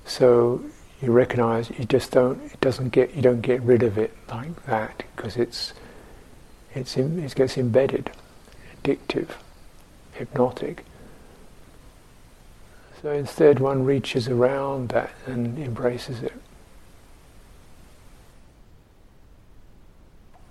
So 0.05 0.63
you 1.01 1.11
recognize 1.11 1.69
you 1.69 1.85
just 1.85 2.11
don't 2.11 2.41
it 2.51 2.59
doesn't 2.61 2.89
get 2.89 3.13
you 3.13 3.21
don't 3.21 3.41
get 3.41 3.61
rid 3.61 3.83
of 3.83 3.97
it 3.97 4.15
like 4.29 4.65
that 4.65 5.03
because 5.15 5.35
it's 5.35 5.73
it's 6.73 6.95
in, 6.95 7.21
it 7.21 7.35
gets 7.35 7.57
embedded 7.57 8.09
addictive, 8.83 9.29
hypnotic. 10.13 10.85
So 13.01 13.11
instead, 13.11 13.59
one 13.59 13.83
reaches 13.83 14.27
around 14.27 14.89
that 14.89 15.11
and 15.25 15.57
embraces 15.57 16.21
it. 16.21 16.33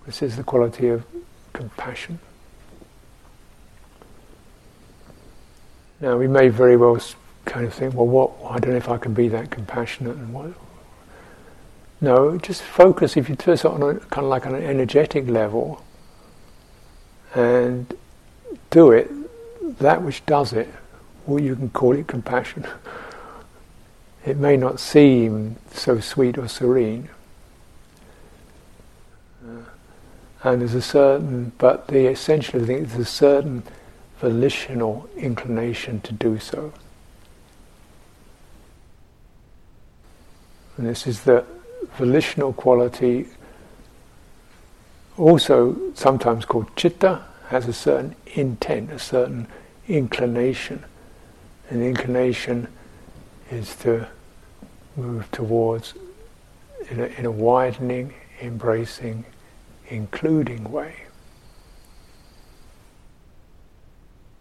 This 0.06 0.20
is 0.20 0.36
the 0.36 0.42
quality 0.42 0.88
of 0.88 1.04
compassion. 1.52 2.18
Now, 6.00 6.16
we 6.16 6.26
may 6.26 6.48
very 6.48 6.76
well 6.76 7.00
kind 7.44 7.64
of 7.64 7.72
think, 7.72 7.94
well, 7.94 8.06
what? 8.06 8.32
I 8.50 8.58
don't 8.58 8.72
know 8.72 8.76
if 8.76 8.88
I 8.88 8.98
can 8.98 9.14
be 9.14 9.28
that 9.28 9.50
compassionate, 9.50 10.16
and 10.16 10.34
what? 10.34 10.52
No, 12.00 12.36
just 12.36 12.62
focus. 12.62 13.16
If 13.16 13.28
you 13.28 13.36
do 13.36 13.52
it 13.52 13.64
on 13.64 13.82
a 13.82 13.94
kind 14.00 14.24
of 14.24 14.30
like 14.30 14.44
on 14.44 14.56
an 14.56 14.64
energetic 14.64 15.28
level, 15.28 15.84
and 17.34 17.96
do 18.70 18.90
it, 18.90 19.10
that 19.78 20.02
which 20.02 20.24
does 20.26 20.52
it, 20.52 20.68
or 21.26 21.40
you 21.40 21.54
can 21.56 21.70
call 21.70 21.96
it 21.96 22.06
compassion. 22.06 22.66
It 24.24 24.36
may 24.36 24.56
not 24.56 24.78
seem 24.78 25.56
so 25.72 26.00
sweet 26.00 26.38
or 26.38 26.48
serene. 26.48 27.08
Uh, 29.44 29.62
and 30.44 30.60
there's 30.60 30.74
a 30.74 30.82
certain, 30.82 31.52
but 31.58 31.88
the 31.88 32.06
essential 32.06 32.64
thing 32.64 32.84
is 32.84 32.94
a 32.94 33.04
certain 33.04 33.64
volitional 34.20 35.08
inclination 35.16 36.00
to 36.02 36.12
do 36.12 36.38
so. 36.38 36.72
And 40.76 40.86
this 40.86 41.06
is 41.06 41.22
the 41.22 41.44
volitional 41.96 42.52
quality, 42.52 43.26
also 45.18 45.76
sometimes 45.94 46.44
called 46.44 46.74
chitta, 46.76 47.22
has 47.52 47.68
a 47.68 47.72
certain 47.72 48.16
intent, 48.34 48.90
a 48.90 48.98
certain 48.98 49.46
inclination. 49.86 50.82
And 51.68 51.82
inclination 51.82 52.66
is 53.50 53.76
to 53.76 54.08
move 54.96 55.30
towards, 55.32 55.92
in 56.88 56.98
a, 56.98 57.04
in 57.04 57.26
a 57.26 57.30
widening, 57.30 58.14
embracing, 58.40 59.26
including 59.90 60.64
way. 60.72 60.94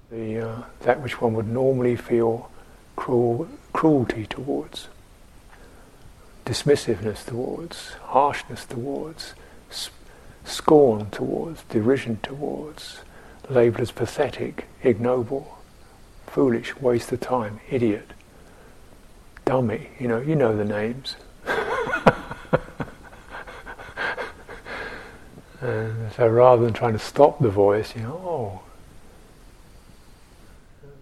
The, 0.10 0.50
uh, 0.50 0.64
that 0.84 1.02
which 1.02 1.20
one 1.20 1.34
would 1.34 1.50
normally 1.50 1.98
feel 1.98 2.50
cruel, 2.96 3.50
cruelty 3.74 4.26
towards, 4.26 4.88
dismissiveness 6.46 7.26
towards, 7.26 7.90
harshness 8.06 8.64
towards, 8.64 9.34
scorn 10.44 11.10
towards, 11.12 11.64
derision 11.64 12.18
towards, 12.24 13.00
labeled 13.50 13.82
as 13.82 13.92
pathetic, 13.92 14.68
ignoble, 14.84 15.58
foolish, 16.28 16.76
waste 16.78 17.12
of 17.12 17.20
time, 17.20 17.60
idiot, 17.70 18.12
dummy, 19.46 19.90
you 20.00 20.08
know, 20.08 20.22
you 20.22 20.36
know 20.36 20.56
the 20.56 20.64
names. 20.66 21.16
and 25.62 26.12
so 26.14 26.28
rather 26.28 26.64
than 26.64 26.74
trying 26.74 26.94
to 26.94 27.00
stop 27.00 27.40
the 27.40 27.50
voice, 27.50 27.96
you 27.96 28.02
know, 28.04 28.22
oh. 28.26 28.62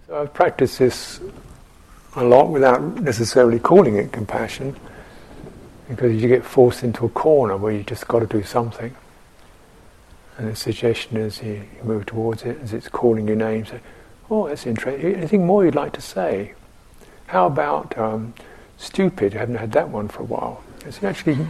So 0.08 0.21
I've 0.21 0.34
practiced 0.34 0.80
this 0.80 1.19
a 2.15 2.23
lot 2.23 2.49
without 2.49 2.82
necessarily 3.02 3.60
calling 3.60 3.97
it 3.97 4.12
compassion, 4.12 4.75
because 5.88 6.19
you 6.21 6.28
get 6.28 6.43
forced 6.43 6.84
into 6.84 7.06
a 7.06 7.10
corner 7.10 7.56
where 7.58 7.71
you 7.71 7.84
just 7.84 8.08
got 8.08 8.19
to 8.19 8.28
do 8.28 8.43
something. 8.43 8.95
And 10.39 10.49
the 10.49 10.56
suggestion 10.56 11.17
as 11.17 11.43
you 11.43 11.65
move 11.84 12.06
towards 12.06 12.43
it 12.43 12.58
as 12.63 12.71
it's 12.71 12.88
calling 12.88 13.28
your 13.28 13.36
name. 13.36 13.65
Say, 13.65 13.82
"Oh, 14.32 14.47
that's 14.47 14.65
interesting. 14.65 15.13
Anything 15.13 15.45
more 15.45 15.65
you'd 15.65 15.75
like 15.75 15.91
to 15.93 16.02
say?" 16.02 16.54
How 17.28 17.45
about 17.45 17.97
um, 17.97 18.34
stupid? 18.78 19.36
I 19.36 19.39
haven't 19.39 19.58
had 19.58 19.73
that 19.73 19.89
one 19.89 20.08
for 20.08 20.21
a 20.21 20.25
while. 20.25 20.63
It's 20.86 21.04
actually 21.04 21.45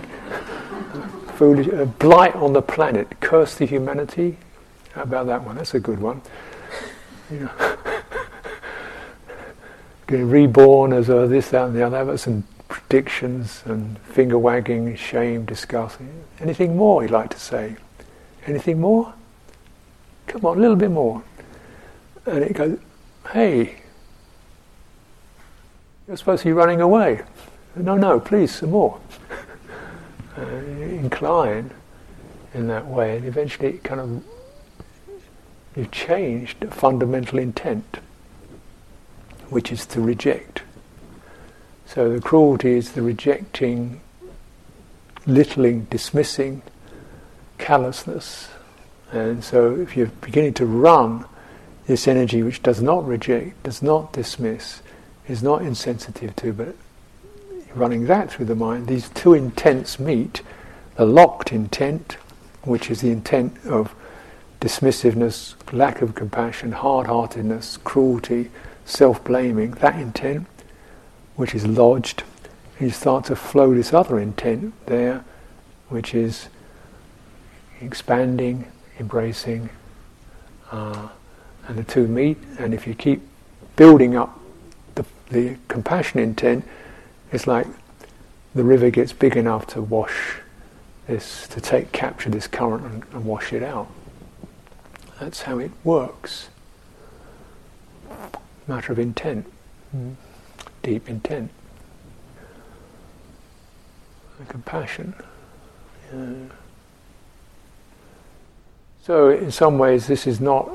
foolish. 1.36 1.67
A 1.67 1.86
blight 1.86 2.36
on 2.36 2.54
the 2.54 2.63
planet, 2.63 3.19
curse 3.19 3.54
the 3.54 3.65
humanity. 3.65 4.38
How 4.93 5.04
about 5.04 5.28
that 5.28 5.43
one? 5.43 5.58
That's 5.58 5.75
a 5.75 5.80
good 5.80 6.02
one. 6.02 6.23
You 7.30 7.39
know, 7.41 7.78
getting 10.08 10.30
reborn 10.32 10.93
as 10.93 11.10
a 11.10 11.28
this, 11.28 11.49
that, 11.49 11.67
and 11.67 11.75
the 11.75 11.84
other. 11.84 12.04
But 12.06 12.19
some 12.19 12.43
predictions 12.67 13.62
and 13.65 13.99
finger 13.99 14.39
wagging, 14.39 14.95
shame, 14.95 15.45
disgust. 15.45 15.99
Anything 16.39 16.75
more 16.75 17.04
you'd 17.04 17.12
like 17.12 17.30
to 17.30 17.39
say? 17.39 17.75
Anything 18.50 18.82
more? 18.82 19.14
Come 20.26 20.44
on, 20.44 20.58
a 20.58 20.60
little 20.60 20.76
bit 20.76 20.90
more. 20.90 21.22
And 22.26 22.44
it 22.44 22.54
goes, 22.54 22.80
hey, 23.32 23.76
you're 26.08 26.18
supposed 26.18 26.42
to 26.42 26.50
be 26.50 26.54
running 26.54 26.82
away. 26.82 27.22
No, 27.76 27.96
no, 27.96 28.20
please, 28.20 28.56
some 28.56 28.72
more. 28.72 29.00
uh, 30.38 30.42
incline 30.42 31.70
in 32.56 32.68
that 32.70 32.88
way, 32.88 33.18
and 33.18 33.26
eventually 33.28 33.70
it 33.70 33.84
kind 33.84 34.02
of 34.02 34.24
you've 35.76 35.92
changed 35.92 36.60
the 36.62 36.72
fundamental 36.72 37.38
intent, 37.38 38.00
which 39.50 39.72
is 39.72 39.86
to 39.86 40.02
reject. 40.02 40.64
So 41.86 42.12
the 42.12 42.20
cruelty 42.20 42.72
is 42.72 42.94
the 42.94 43.04
rejecting, 43.04 44.02
littling, 45.28 45.86
dismissing, 45.92 46.64
callousness. 47.60 48.50
And 49.12 49.43
so 49.43 49.76
if 49.76 49.95
you're 49.95 50.08
beginning 50.22 50.56
to 50.56 50.65
run 50.65 51.26
this 51.86 52.08
energy 52.08 52.43
which 52.43 52.63
does 52.63 52.82
not 52.82 53.06
reject, 53.06 53.62
does 53.63 53.82
not 53.82 54.13
dismiss, 54.13 54.82
is 55.28 55.43
not 55.43 55.62
insensitive 55.62 56.36
to, 56.38 56.54
but 56.54 56.76
running 57.76 58.06
that 58.06 58.32
through 58.32 58.45
the 58.45 58.56
mind, 58.56 58.88
these 58.88 59.10
two 59.10 59.34
intents 59.34 60.00
meet 60.00 60.41
the 60.95 61.06
locked 61.06 61.52
intent, 61.52 62.17
which 62.63 62.91
is 62.91 63.02
the 63.02 63.10
intent 63.10 63.56
of 63.65 63.95
dismissiveness, 64.60 65.56
lack 65.72 66.02
of 66.02 66.15
compassion, 66.15 66.72
hard 66.72 67.08
heartedness, 67.08 67.78
cruelty, 67.78 68.52
self 68.86 69.24
blaming, 69.24 69.72
that 69.72 69.98
intent, 70.00 70.45
which 71.36 71.56
is 71.56 71.65
lodged, 71.65 72.24
and 72.78 72.89
you 72.89 72.93
start 72.93 73.26
to 73.26 73.36
flow 73.36 73.74
this 73.74 73.93
other 73.93 74.19
intent 74.19 74.74
there, 74.88 75.24
which 75.88 76.13
is 76.13 76.50
expanding, 77.82 78.72
embracing, 79.00 79.70
uh, 80.72 81.10
and 81.68 81.78
the 81.78 81.84
two 81.84 82.08
meet. 82.08 82.38
And 82.58 82.74
if 82.74 82.88
you 82.88 82.94
keep 82.94 83.22
building 83.76 84.15
up 84.15 84.39
the, 84.96 85.06
the 85.30 85.58
compassion 85.68 86.20
intent, 86.20 86.65
it's 87.32 87.48
like 87.48 87.68
the 88.56 88.63
river 88.63 88.89
gets 88.89 89.13
big 89.13 89.38
enough 89.38 89.68
to 89.68 89.82
wash 89.82 90.38
this, 91.08 91.48
to 91.48 91.62
take 91.62 91.92
capture 91.92 92.30
this 92.30 92.48
current 92.48 92.86
and, 92.86 93.04
and 93.13 93.26
wash 93.26 93.54
it 93.54 93.63
out. 93.63 93.88
That's 95.20 95.44
how 95.44 95.60
it 95.60 95.72
works. 95.84 96.50
Matter 98.68 98.92
of 98.92 99.00
intent, 99.00 99.52
mm. 99.96 100.15
deep 100.84 101.10
intent, 101.10 101.52
and 104.38 104.48
compassion. 104.48 105.13
Yeah. 106.13 106.56
So, 109.10 109.30
in 109.30 109.50
some 109.50 109.80
ways, 109.80 110.06
this 110.06 110.28
is 110.28 110.39
not, 110.39 110.69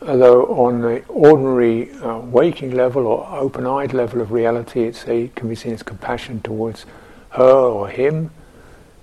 although 0.00 0.44
on 0.44 0.82
the 0.82 1.04
ordinary 1.08 1.90
uh, 1.94 2.18
waking 2.18 2.76
level 2.76 3.08
or 3.08 3.26
open 3.28 3.66
eyed 3.66 3.92
level 3.92 4.20
of 4.20 4.30
reality, 4.30 4.84
it 4.84 5.34
can 5.34 5.48
be 5.48 5.56
seen 5.56 5.72
as 5.72 5.82
compassion 5.82 6.40
towards 6.42 6.86
her 7.30 7.42
or 7.42 7.88
him, 7.88 8.30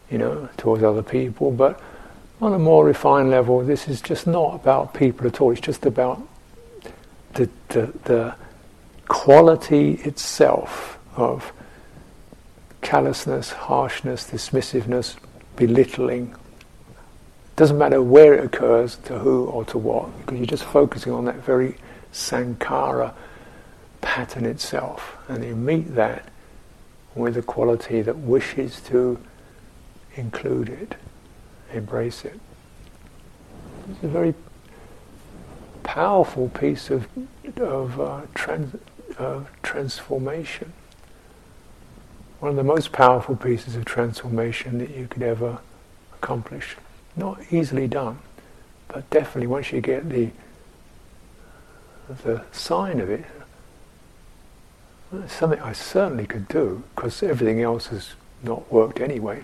you 0.09 0.17
know, 0.17 0.47
towards 0.55 0.81
other 0.81 1.03
people. 1.03 1.51
But 1.51 1.77
on 2.39 2.53
a 2.53 2.57
more 2.57 2.85
refined 2.85 3.31
level, 3.31 3.65
this 3.65 3.89
is 3.89 4.01
just 4.01 4.27
not 4.27 4.55
about 4.55 4.93
people 4.93 5.27
at 5.27 5.41
all, 5.41 5.51
it's 5.51 5.59
just 5.59 5.85
about 5.85 6.25
the, 7.33 7.49
the, 7.67 7.91
the 8.05 8.35
quality 9.09 9.95
itself 10.05 10.97
of 11.17 11.51
callousness, 12.79 13.51
harshness, 13.51 14.31
dismissiveness, 14.31 15.17
belittling, 15.57 16.33
doesn't 17.55 17.77
matter 17.77 18.01
where 18.01 18.33
it 18.33 18.43
occurs, 18.43 18.95
to 19.05 19.19
who 19.19 19.45
or 19.45 19.63
to 19.65 19.77
what, 19.77 20.17
because 20.19 20.37
you're 20.37 20.47
just 20.47 20.63
focusing 20.63 21.13
on 21.13 21.25
that 21.25 21.35
very 21.35 21.77
sankhara 22.11 23.13
pattern 24.01 24.45
itself. 24.45 25.17
And 25.27 25.43
you 25.43 25.55
meet 25.55 25.95
that 25.95 26.29
with 27.15 27.37
a 27.37 27.41
quality 27.41 28.01
that 28.01 28.17
wishes 28.17 28.81
to 28.81 29.19
include 30.15 30.69
it, 30.69 30.95
embrace 31.71 32.25
it. 32.25 32.39
It's 33.89 34.03
a 34.03 34.07
very 34.07 34.33
powerful 35.83 36.49
piece 36.49 36.89
of, 36.89 37.07
of, 37.57 37.99
uh, 37.99 38.21
trans, 38.33 38.75
uh, 39.19 39.41
transformation. 39.61 40.73
One 42.39 42.51
of 42.51 42.55
the 42.55 42.63
most 42.63 42.91
powerful 42.91 43.35
pieces 43.35 43.75
of 43.75 43.85
transformation 43.85 44.79
that 44.79 44.89
you 44.89 45.07
could 45.07 45.21
ever 45.21 45.59
accomplish. 46.13 46.77
Not 47.15 47.39
easily 47.51 47.87
done, 47.87 48.19
but 48.87 49.09
definitely 49.09 49.47
once 49.47 49.71
you 49.71 49.81
get 49.81 50.09
the 50.09 50.29
the 52.25 52.43
sign 52.51 52.99
of 52.99 53.09
it, 53.09 53.23
it's 55.13 55.33
something 55.33 55.59
I 55.61 55.73
certainly 55.73 56.25
could 56.25 56.47
do 56.47 56.83
because 56.95 57.23
everything 57.23 57.61
else 57.61 57.87
has 57.87 58.11
not 58.41 58.71
worked 58.71 58.99
anyway. 58.99 59.43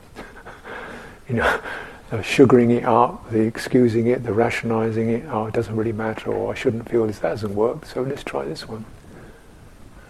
you 1.30 1.36
know, 1.36 1.62
the 2.10 2.24
sugaring 2.24 2.72
it 2.72 2.86
up, 2.86 3.30
the 3.32 3.42
excusing 3.42 4.08
it, 4.08 4.24
the 4.24 4.34
rationalizing 4.34 5.10
it. 5.10 5.26
Oh, 5.30 5.46
it 5.46 5.54
doesn't 5.54 5.76
really 5.76 5.94
matter, 5.94 6.32
or 6.32 6.52
I 6.52 6.56
shouldn't 6.56 6.90
feel 6.90 7.06
this. 7.06 7.20
That 7.20 7.30
hasn't 7.30 7.54
worked, 7.54 7.88
so 7.88 8.02
let's 8.02 8.24
try 8.24 8.46
this 8.46 8.68
one. 8.68 8.86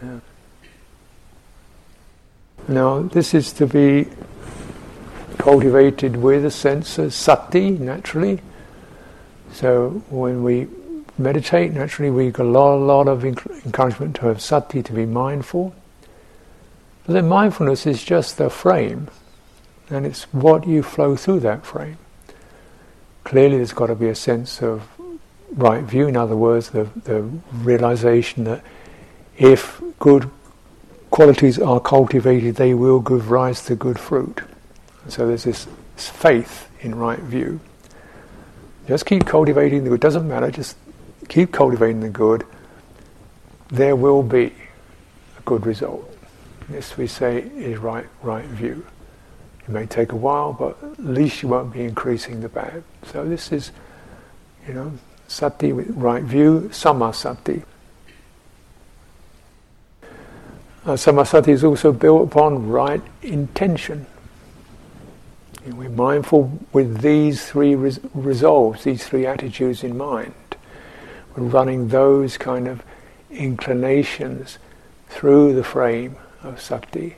Yeah. 0.02 0.20
Now, 2.68 3.02
this 3.02 3.34
is 3.34 3.52
to 3.54 3.68
be 3.68 4.08
cultivated 5.40 6.18
with 6.18 6.46
a 6.46 6.52
sense 6.52 7.00
of 7.00 7.14
sati 7.14 7.72
naturally. 7.72 8.42
So 9.54 10.04
when 10.10 10.44
we 10.44 10.68
meditate, 11.18 11.74
naturally 11.74 12.12
we 12.12 12.28
get 12.28 12.40
a 12.40 12.44
lot, 12.44 12.76
lot 12.76 13.08
of 13.08 13.26
encouragement 13.26 14.18
to 14.18 14.28
have 14.28 14.42
sati, 14.42 14.84
to 14.84 14.94
be 14.94 15.06
mindful. 15.06 15.74
But 17.06 17.14
then 17.14 17.28
mindfulness 17.28 17.88
is 17.88 18.04
just 18.04 18.38
the 18.38 18.50
frame, 18.50 19.08
and 19.90 20.06
it's 20.06 20.24
what 20.26 20.68
you 20.68 20.84
flow 20.84 21.16
through 21.16 21.40
that 21.40 21.66
frame. 21.66 21.98
Clearly, 23.24 23.58
there's 23.58 23.74
got 23.74 23.88
to 23.88 23.96
be 23.96 24.10
a 24.10 24.16
sense 24.16 24.62
of 24.62 24.88
right 25.52 25.84
view. 25.84 26.08
In 26.08 26.16
other 26.16 26.36
words, 26.36 26.70
the, 26.70 26.84
the 27.04 27.22
realization 27.54 28.44
that 28.44 28.64
if 29.38 29.82
good 30.00 30.30
qualities 31.10 31.60
are 31.60 31.80
cultivated, 31.80 32.56
they 32.56 32.74
will 32.74 33.00
give 33.00 33.32
rise 33.32 33.64
to 33.66 33.76
good 33.76 34.00
fruit. 34.00 34.42
So 35.08 35.28
there's 35.28 35.44
this 35.44 35.68
faith 35.96 36.70
in 36.82 36.96
right 36.96 37.20
view. 37.20 37.60
Just 38.88 39.06
keep 39.06 39.26
cultivating 39.26 39.84
the 39.84 39.92
good. 39.92 40.00
Doesn't 40.00 40.28
matter. 40.28 40.52
Just 40.52 40.76
keep 41.28 41.52
cultivating 41.52 42.02
the 42.02 42.10
good. 42.10 42.46
There 43.70 43.96
will 43.96 44.24
be 44.24 44.54
a 45.38 45.42
good 45.46 45.66
result. 45.66 46.06
This 46.70 46.98
we 46.98 47.08
say 47.08 47.40
is 47.40 47.78
right 47.80 48.06
right 48.22 48.46
view. 48.46 48.86
It 49.62 49.70
may 49.70 49.86
take 49.86 50.12
a 50.12 50.16
while, 50.16 50.54
but 50.54 50.78
at 50.84 51.00
least 51.00 51.44
you 51.44 51.50
won't 51.50 51.74
be 51.74 51.84
increasing 51.84 52.42
the 52.42 52.50
bad. 52.50 52.84
So 53.06 53.26
this 53.26 53.52
is, 53.52 53.72
you 54.68 54.74
know, 54.74 54.94
sati 55.28 55.74
with 55.74 55.90
right 55.92 56.24
view, 56.24 56.70
sammasati. 56.72 57.64
Uh, 60.02 60.94
sammasati 60.94 61.50
is 61.50 61.64
also 61.64 61.92
built 61.92 62.32
upon 62.32 62.70
right 62.70 63.02
intention. 63.22 64.08
We're 65.66 65.90
mindful 65.90 66.60
with 66.72 67.02
these 67.02 67.46
three 67.46 67.76
res- 67.76 68.00
resolves, 68.14 68.86
these 68.86 69.06
three 69.06 69.26
attitudes 69.26 69.84
in 69.84 69.98
mind. 69.98 70.34
We're 71.36 71.44
running 71.44 71.90
those 71.90 72.38
kind 72.38 72.68
of 72.68 72.82
inclinations 73.30 74.58
through 75.10 75.56
the 75.56 75.64
frame 75.64 76.16
of 76.44 76.62
sati, 76.62 77.16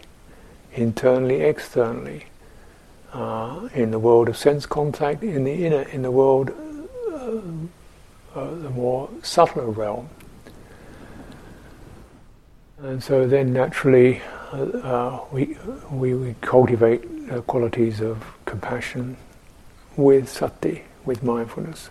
internally, 0.74 1.42
externally, 1.42 2.26
uh, 3.14 3.70
in 3.74 3.92
the 3.92 4.00
world 4.00 4.28
of 4.28 4.38
sense 4.38 4.66
contact, 4.66 5.24
in 5.24 5.44
the 5.44 5.66
inner, 5.66 5.82
in 5.84 6.02
the 6.02 6.12
world, 6.12 6.50
uh, 7.12 7.42
uh, 8.40 8.56
the 8.56 8.70
more 8.70 9.10
subtler 9.22 9.68
realm. 9.68 10.10
And 12.80 13.04
so 13.04 13.28
then 13.28 13.54
naturally 13.54 14.22
uh, 14.52 14.56
uh, 14.56 15.26
we, 15.32 15.56
we, 15.92 16.16
we, 16.16 16.36
cultivate 16.42 17.04
Uh, 17.32 17.40
qualities 17.44 18.02
of 18.02 18.22
compassion 18.44 19.16
with 19.96 20.28
sati, 20.28 20.84
with 21.06 21.24
mindfulness. 21.24 21.90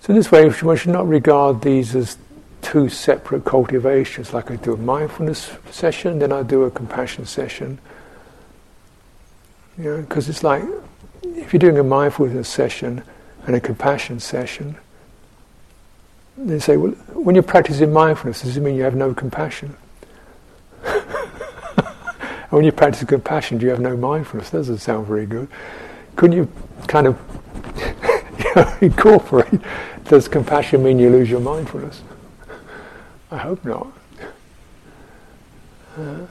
So 0.00 0.10
in 0.10 0.16
this 0.16 0.30
way 0.30 0.46
one 0.50 0.76
should 0.76 0.90
not 0.90 1.08
regard 1.08 1.62
these 1.62 1.96
as 1.96 2.18
two 2.60 2.90
separate 2.90 3.46
cultivations, 3.46 4.34
like 4.34 4.50
I 4.50 4.56
do 4.56 4.74
a 4.74 4.76
mindfulness 4.76 5.52
session, 5.70 6.18
then 6.18 6.32
I 6.32 6.42
do 6.42 6.64
a 6.64 6.70
compassion 6.70 7.24
session. 7.24 7.78
You 9.78 9.84
know, 9.84 10.00
because 10.02 10.28
it's 10.28 10.42
like 10.42 10.64
if 11.22 11.54
you're 11.54 11.60
doing 11.60 11.78
a 11.78 11.82
mindfulness 11.82 12.46
session 12.46 13.02
and 13.46 13.56
a 13.56 13.60
compassion 13.60 14.20
session, 14.20 14.76
they 16.36 16.58
say, 16.58 16.76
well, 16.76 16.92
when 17.14 17.34
you're 17.34 17.42
practicing 17.42 17.90
mindfulness, 17.90 18.42
does 18.42 18.54
it 18.54 18.60
mean 18.60 18.76
you 18.76 18.82
have 18.82 18.96
no 18.96 19.14
compassion? 19.14 19.74
when 22.50 22.64
you 22.64 22.72
practice 22.72 23.04
compassion, 23.04 23.58
do 23.58 23.66
you 23.66 23.70
have 23.70 23.80
no 23.80 23.96
mindfulness? 23.96 24.50
That 24.50 24.58
doesn't 24.58 24.78
sound 24.78 25.06
very 25.06 25.26
good. 25.26 25.48
Couldn't 26.16 26.36
you 26.36 26.48
kind 26.86 27.06
of 27.06 27.18
incorporate, 28.82 29.60
does 30.04 30.28
compassion 30.28 30.82
mean 30.82 30.98
you 30.98 31.10
lose 31.10 31.30
your 31.30 31.40
mindfulness? 31.40 32.02
I 33.30 33.36
hope 33.36 33.64
not. 33.64 33.88
Uh, 35.96 36.26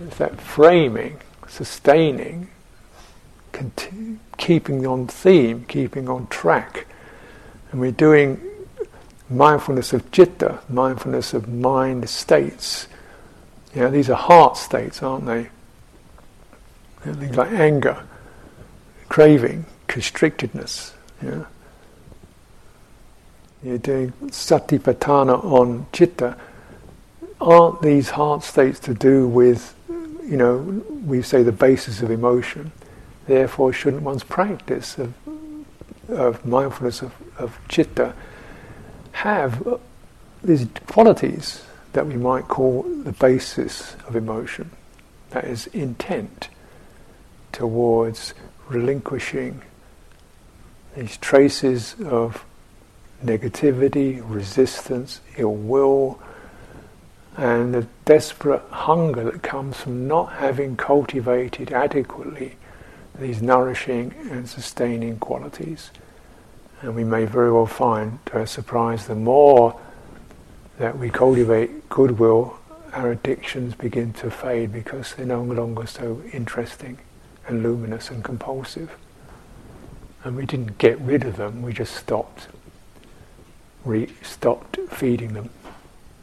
it's 0.00 0.16
that 0.18 0.40
framing, 0.40 1.18
sustaining, 1.48 2.48
keeping 4.36 4.86
on 4.86 5.06
theme, 5.06 5.64
keeping 5.66 6.08
on 6.08 6.26
track. 6.28 6.86
And 7.72 7.80
we're 7.80 7.90
doing 7.90 8.40
mindfulness 9.28 9.92
of 9.92 10.04
citta, 10.12 10.60
mindfulness 10.68 11.34
of 11.34 11.48
mind 11.48 12.08
states. 12.08 12.88
Know, 13.82 13.90
these 13.90 14.08
are 14.08 14.16
heart 14.16 14.56
states, 14.56 15.02
aren't 15.02 15.26
they? 15.26 15.50
things 17.02 17.36
like 17.36 17.52
anger, 17.52 18.04
craving, 19.08 19.66
constrictedness. 19.86 20.92
Yeah. 21.22 21.44
You're 23.62 23.78
doing 23.78 24.12
satipatthana 24.28 25.44
on 25.44 25.86
citta. 25.92 26.36
Aren't 27.40 27.82
these 27.82 28.10
heart 28.10 28.42
states 28.42 28.80
to 28.80 28.94
do 28.94 29.28
with, 29.28 29.74
you 29.88 30.36
know, 30.36 30.56
we 31.04 31.22
say 31.22 31.42
the 31.42 31.52
basis 31.52 32.00
of 32.00 32.10
emotion? 32.10 32.72
Therefore, 33.26 33.72
shouldn't 33.72 34.02
one's 34.02 34.24
practice 34.24 34.98
of, 34.98 35.14
of 36.08 36.44
mindfulness 36.46 37.02
of, 37.02 37.12
of 37.38 37.58
citta 37.70 38.14
have 39.12 39.66
uh, 39.66 39.76
these 40.42 40.66
qualities 40.86 41.65
that 41.96 42.06
we 42.06 42.14
might 42.14 42.46
call 42.46 42.82
the 42.82 43.12
basis 43.12 43.96
of 44.06 44.14
emotion. 44.14 44.70
That 45.30 45.46
is 45.46 45.66
intent 45.68 46.50
towards 47.52 48.34
relinquishing 48.68 49.62
these 50.94 51.16
traces 51.16 51.96
of 52.04 52.44
negativity, 53.24 54.22
resistance, 54.22 55.22
ill 55.38 55.54
will, 55.54 56.20
and 57.34 57.72
the 57.72 57.86
desperate 58.04 58.62
hunger 58.68 59.24
that 59.24 59.42
comes 59.42 59.78
from 59.78 60.06
not 60.06 60.34
having 60.34 60.76
cultivated 60.76 61.72
adequately 61.72 62.56
these 63.18 63.40
nourishing 63.40 64.12
and 64.30 64.46
sustaining 64.46 65.18
qualities. 65.18 65.90
And 66.82 66.94
we 66.94 67.04
may 67.04 67.24
very 67.24 67.50
well 67.50 67.64
find, 67.64 68.18
to 68.26 68.40
our 68.40 68.46
surprise, 68.46 69.06
the 69.06 69.14
more 69.14 69.80
that 70.78 70.98
we 70.98 71.10
cultivate 71.10 71.88
goodwill, 71.88 72.58
our 72.92 73.12
addictions 73.12 73.74
begin 73.74 74.12
to 74.14 74.30
fade 74.30 74.72
because 74.72 75.14
they're 75.14 75.26
no 75.26 75.42
longer 75.42 75.86
so 75.86 76.22
interesting 76.32 76.98
and 77.46 77.62
luminous 77.62 78.10
and 78.10 78.24
compulsive. 78.24 78.96
And 80.24 80.36
we 80.36 80.46
didn't 80.46 80.78
get 80.78 81.00
rid 81.00 81.24
of 81.24 81.36
them, 81.36 81.62
we 81.62 81.72
just 81.72 81.94
stopped. 81.94 82.48
We 83.84 84.12
stopped 84.22 84.78
feeding 84.90 85.34
them. 85.34 85.50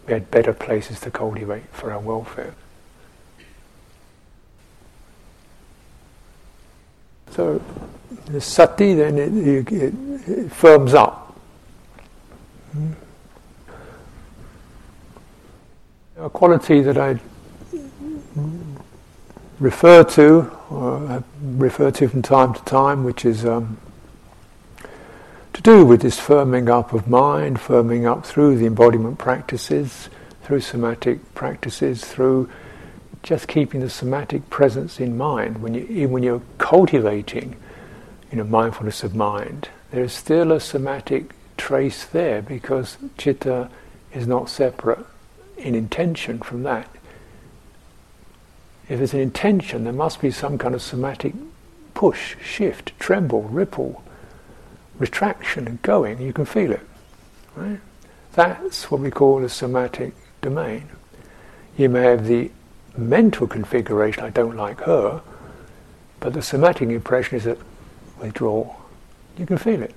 We 0.06 0.14
had 0.14 0.30
better 0.30 0.54
places 0.54 1.00
to 1.02 1.12
cultivate 1.12 1.64
for 1.72 1.94
our 1.94 2.00
welfare. 2.00 2.54
So 7.32 7.62
the 8.26 8.42
sati 8.42 8.94
then 8.94 9.18
it, 9.18 9.72
it, 9.72 9.94
it 10.28 10.52
firms 10.52 10.94
up. 10.94 11.40
A 16.18 16.30
quality 16.44 16.82
that 16.82 16.98
I 16.98 17.18
refer 19.62 20.04
to, 20.04 20.52
or 20.70 21.24
refer 21.42 21.90
to 21.90 22.10
from 22.10 22.22
time 22.22 22.54
to 22.54 22.62
time, 22.66 23.06
which 23.06 23.24
is 23.24 23.46
um, 23.46 23.78
to 25.54 25.62
do 25.62 25.86
with 25.86 26.02
this 26.02 26.20
firming 26.20 26.68
up 26.68 26.92
of 26.92 27.08
mind, 27.08 27.60
firming 27.60 28.06
up 28.06 28.26
through 28.26 28.58
the 28.58 28.66
embodiment 28.66 29.20
practices, 29.20 30.10
through 30.42 30.60
somatic 30.60 31.34
practices, 31.34 32.04
through 32.04 32.50
just 33.22 33.48
keeping 33.48 33.80
the 33.80 33.90
somatic 33.90 34.50
presence 34.50 35.00
in 35.00 35.16
mind. 35.16 35.62
When 35.62 35.74
you, 35.74 36.10
when 36.10 36.24
you're 36.24 36.42
cultivating, 36.58 37.56
you 38.32 38.40
know, 38.40 38.44
mindfulness 38.44 39.02
of 39.02 39.16
mind, 39.16 39.70
there 39.92 40.04
is 40.04 40.12
still 40.12 40.52
a 40.52 40.60
somatic 40.60 41.36
trace 41.56 42.04
there 42.04 42.42
because 42.42 42.98
citta 43.18 43.70
is 44.12 44.28
not 44.28 44.50
separate 44.50 45.06
in 45.58 45.76
intention 45.76 46.40
from 46.40 46.64
that. 46.64 46.88
If 48.90 48.98
there's 48.98 49.14
an 49.14 49.22
intention, 49.22 49.86
there 49.86 49.94
must 49.94 50.22
be 50.22 50.32
some 50.32 50.58
kind 50.58 50.76
of 50.76 50.82
somatic 50.82 51.34
push, 51.94 52.36
shift, 52.44 52.92
tremble, 53.00 53.44
ripple, 53.44 54.04
retraction, 54.98 55.68
and 55.68 55.82
going. 55.82 56.22
You 56.22 56.34
can 56.34 56.46
feel 56.46 56.72
it. 56.72 56.86
Right? 57.56 57.80
That's 58.34 58.90
what 58.92 59.00
we 59.02 59.12
call 59.12 59.40
the 59.40 59.50
somatic 59.50 60.14
domain. 60.42 60.90
You 61.78 61.90
may 61.90 62.04
have 62.04 62.28
the 62.28 62.52
mental 62.98 63.48
configuration, 63.48 64.24
I 64.24 64.30
don't 64.30 64.58
like 64.58 64.82
her, 64.82 65.22
but 66.20 66.34
the 66.34 66.42
somatic 66.42 66.90
impression 66.90 67.38
is 67.38 67.46
that 67.46 67.58
withdrawal. 68.20 68.80
You 69.38 69.46
can 69.46 69.58
feel 69.58 69.82
it. 69.82 69.96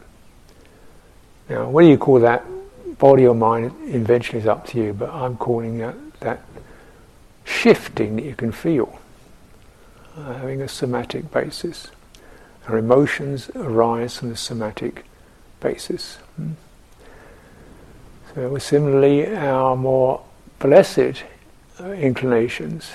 Now, 1.49 1.69
whether 1.69 1.89
you 1.89 1.99
call 1.99 2.21
that 2.21 2.45
body 2.99 3.27
or 3.27 3.35
mind 3.35 3.73
eventually 3.87 4.39
is 4.39 4.47
up 4.47 4.67
to 4.69 4.79
you, 4.79 4.93
but 4.93 5.11
I'm 5.11 5.37
calling 5.37 5.79
that, 5.79 5.95
that 6.21 6.41
shifting 7.45 8.17
that 8.17 8.25
you 8.25 8.35
can 8.35 8.53
feel, 8.53 8.99
uh, 10.17 10.35
having 10.35 10.63
a 10.63 10.69
somatic 10.69 11.31
basis. 11.31 11.89
Our 12.69 12.79
emotions 12.79 13.51
arise 13.55 14.17
from 14.17 14.31
the 14.31 14.37
somatic 14.37 15.05
basis. 15.61 16.17
Hmm? 16.37 16.53
So, 18.35 18.59
similarly, 18.59 19.35
our 19.35 19.77
more 19.77 20.23
blessed 20.59 21.23
uh, 21.81 21.91
inclinations 21.93 22.91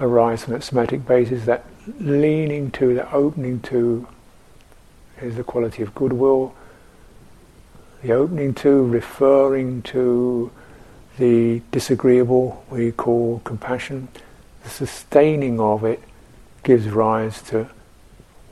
arise 0.00 0.44
from 0.44 0.54
that 0.54 0.62
somatic 0.62 1.06
basis, 1.06 1.44
that 1.44 1.64
leaning 1.98 2.70
to, 2.72 2.94
that 2.94 3.12
opening 3.12 3.60
to 3.60 4.06
is 5.20 5.36
the 5.36 5.44
quality 5.44 5.82
of 5.82 5.94
goodwill, 5.94 6.54
the 8.02 8.12
opening 8.12 8.54
to, 8.54 8.84
referring 8.84 9.82
to 9.82 10.50
the 11.18 11.62
disagreeable 11.70 12.64
we 12.70 12.92
call 12.92 13.40
compassion, 13.40 14.08
the 14.62 14.70
sustaining 14.70 15.60
of 15.60 15.84
it 15.84 16.00
gives 16.62 16.88
rise 16.88 17.42
to 17.42 17.68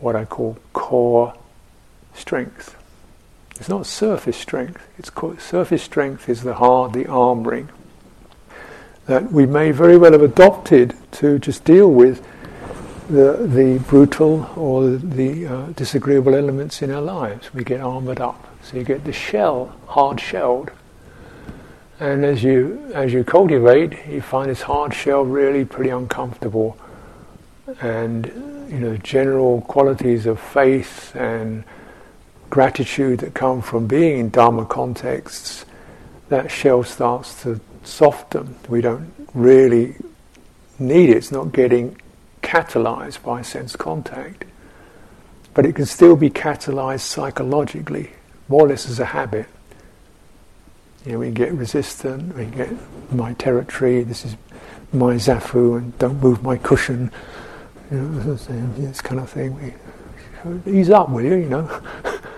what 0.01 0.17
I 0.17 0.25
call 0.25 0.59
core 0.73 1.35
strength. 2.15 2.77
It's 3.57 3.69
not 3.69 3.87
surface 3.87 4.37
strength. 4.37 4.87
It's 4.99 5.11
called, 5.11 5.41
surface 5.41 5.83
strength 5.83 6.29
is 6.29 6.43
the 6.43 6.55
hard, 6.55 6.93
the 6.93 7.07
arm 7.07 7.47
ring 7.47 7.69
that 9.09 9.33
we 9.33 9.47
may 9.47 9.71
very 9.71 9.97
well 9.97 10.13
have 10.13 10.23
adopted 10.23 10.95
to 11.11 11.39
just 11.39 11.65
deal 11.65 11.91
with 11.91 12.25
the 13.09 13.49
the 13.49 13.83
brutal 13.89 14.49
or 14.55 14.91
the 14.91 15.47
uh, 15.47 15.67
disagreeable 15.69 16.35
elements 16.35 16.83
in 16.83 16.91
our 16.91 17.01
lives. 17.01 17.53
We 17.55 17.65
get 17.65 17.81
armored 17.81 18.21
up, 18.21 18.48
so 18.63 18.77
you 18.77 18.85
get 18.85 19.05
the 19.05 19.13
shell 19.13 19.77
hard 19.87 20.21
shelled, 20.21 20.71
and 22.01 22.25
as 22.25 22.43
you 22.43 22.91
as 22.95 23.13
you 23.13 23.25
cultivate, 23.25 24.07
you 24.07 24.21
find 24.21 24.51
this 24.51 24.63
hard 24.63 24.95
shell 24.95 25.25
really 25.25 25.65
pretty 25.65 25.91
uncomfortable, 25.91 26.77
and 27.81 28.27
you 28.71 28.79
know 28.79 28.97
general 28.99 29.63
qualities 29.63 30.27
of 30.27 30.39
faith 30.39 31.15
and 31.17 31.65
gratitude 32.51 33.21
that 33.21 33.35
come 33.35 33.61
from 33.61 33.87
being 33.87 34.19
in 34.19 34.31
Dharma 34.31 34.65
contexts, 34.65 35.67
that 36.29 36.51
shell 36.51 36.83
starts 36.83 37.43
to 37.43 37.61
soften. 37.85 38.57
We 38.69 38.81
don't 38.81 39.13
really 39.35 39.97
need 40.79 41.11
it. 41.11 41.17
It's 41.17 41.33
not 41.33 41.53
getting 41.53 41.97
catalyzed 42.43 43.23
by 43.23 43.43
sense 43.43 43.77
contact. 43.77 44.45
But 45.55 45.67
it 45.67 45.75
can 45.75 45.87
still 45.87 46.17
be 46.17 46.31
catalyzed 46.31 47.01
psychologically, 47.01 48.11
more 48.49 48.67
or 48.67 48.69
less 48.69 48.89
as 48.89 48.99
a 48.99 49.05
habit. 49.05 49.47
You 51.05 51.13
know, 51.13 51.19
we 51.21 51.31
get 51.31 51.53
resistant, 51.53 52.35
we 52.37 52.47
get 52.47 52.71
my 53.13 53.35
territory, 53.35 54.03
this 54.03 54.25
is 54.25 54.37
my 54.93 55.15
zafu, 55.15 55.79
and 55.79 55.99
don't 55.99 56.23
move 56.23 56.43
my 56.43 56.57
cushion. 56.57 57.11
You 57.91 57.99
know, 57.99 58.35
this 58.35 59.01
kind 59.01 59.21
of 59.21 59.31
thing. 59.31 59.75
We, 60.65 60.81
ease 60.81 60.91
up, 60.91 61.09
will 61.09 61.23
you? 61.23 61.37
You 61.37 61.49
know, 61.49 61.83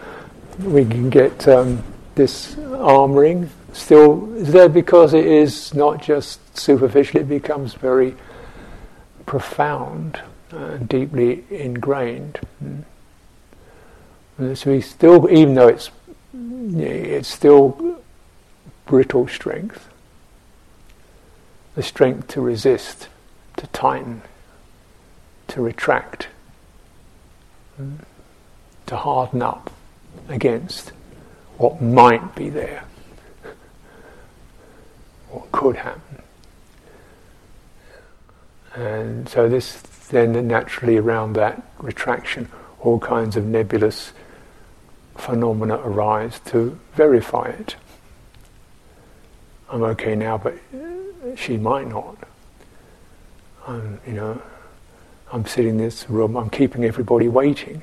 we 0.60 0.84
can 0.84 1.10
get 1.10 1.48
um, 1.48 1.82
this 2.14 2.56
arm 2.58 3.14
ring 3.14 3.50
still 3.72 4.26
there 4.26 4.68
because 4.68 5.14
it 5.14 5.26
is 5.26 5.74
not 5.74 6.02
just 6.02 6.56
superficial, 6.56 7.20
it 7.20 7.28
becomes 7.28 7.74
very 7.74 8.14
profound 9.26 10.20
and 10.50 10.88
deeply 10.88 11.44
ingrained. 11.50 12.40
And 12.60 14.58
so 14.58 14.70
we 14.70 14.80
still, 14.80 15.30
even 15.30 15.54
though 15.54 15.68
it's 15.68 15.90
it's 16.78 17.28
still 17.28 18.00
brittle 18.86 19.28
strength, 19.28 19.88
the 21.74 21.82
strength 21.82 22.28
to 22.28 22.40
resist, 22.40 23.08
to 23.56 23.66
tighten, 23.68 24.22
to 25.48 25.62
retract, 25.62 26.28
to 28.86 28.96
harden 28.96 29.42
up 29.42 29.70
against 30.28 30.92
what 31.56 31.80
might 31.80 32.34
be 32.34 32.48
there 32.48 32.84
what 35.30 35.50
could 35.52 35.76
happen. 35.76 36.22
And 38.74 39.28
so 39.28 39.48
this 39.48 39.80
then 40.10 40.46
naturally 40.46 40.96
around 40.96 41.34
that 41.34 41.62
retraction, 41.78 42.48
all 42.80 42.98
kinds 42.98 43.36
of 43.36 43.44
nebulous 43.44 44.12
phenomena 45.20 45.76
arise 45.76 46.40
to 46.46 46.78
verify 46.94 47.46
it. 47.46 47.76
I'm 49.68 49.82
okay 49.84 50.16
now, 50.16 50.38
but 50.38 50.58
she 51.36 51.56
might 51.56 51.88
not. 51.88 52.16
I'm, 53.66 54.00
you 54.06 54.14
know, 54.14 54.42
I'm 55.32 55.46
sitting 55.46 55.72
in 55.72 55.78
this 55.78 56.10
room, 56.10 56.36
I'm 56.36 56.50
keeping 56.50 56.84
everybody 56.84 57.28
waiting. 57.28 57.82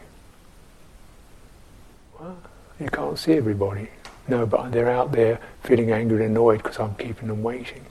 Well, 2.20 2.38
you 2.80 2.90
can't 2.90 3.18
see 3.18 3.34
everybody. 3.34 3.88
No, 4.28 4.46
but 4.46 4.72
they're 4.72 4.92
out 4.92 5.14
there 5.14 5.40
feeling 5.64 5.92
angry 5.92 6.26
and 6.26 6.32
annoyed 6.32 6.62
because 6.62 6.80
I'm 6.80 6.96
keeping 6.96 7.30
them 7.30 7.42
waiting. 7.42 7.86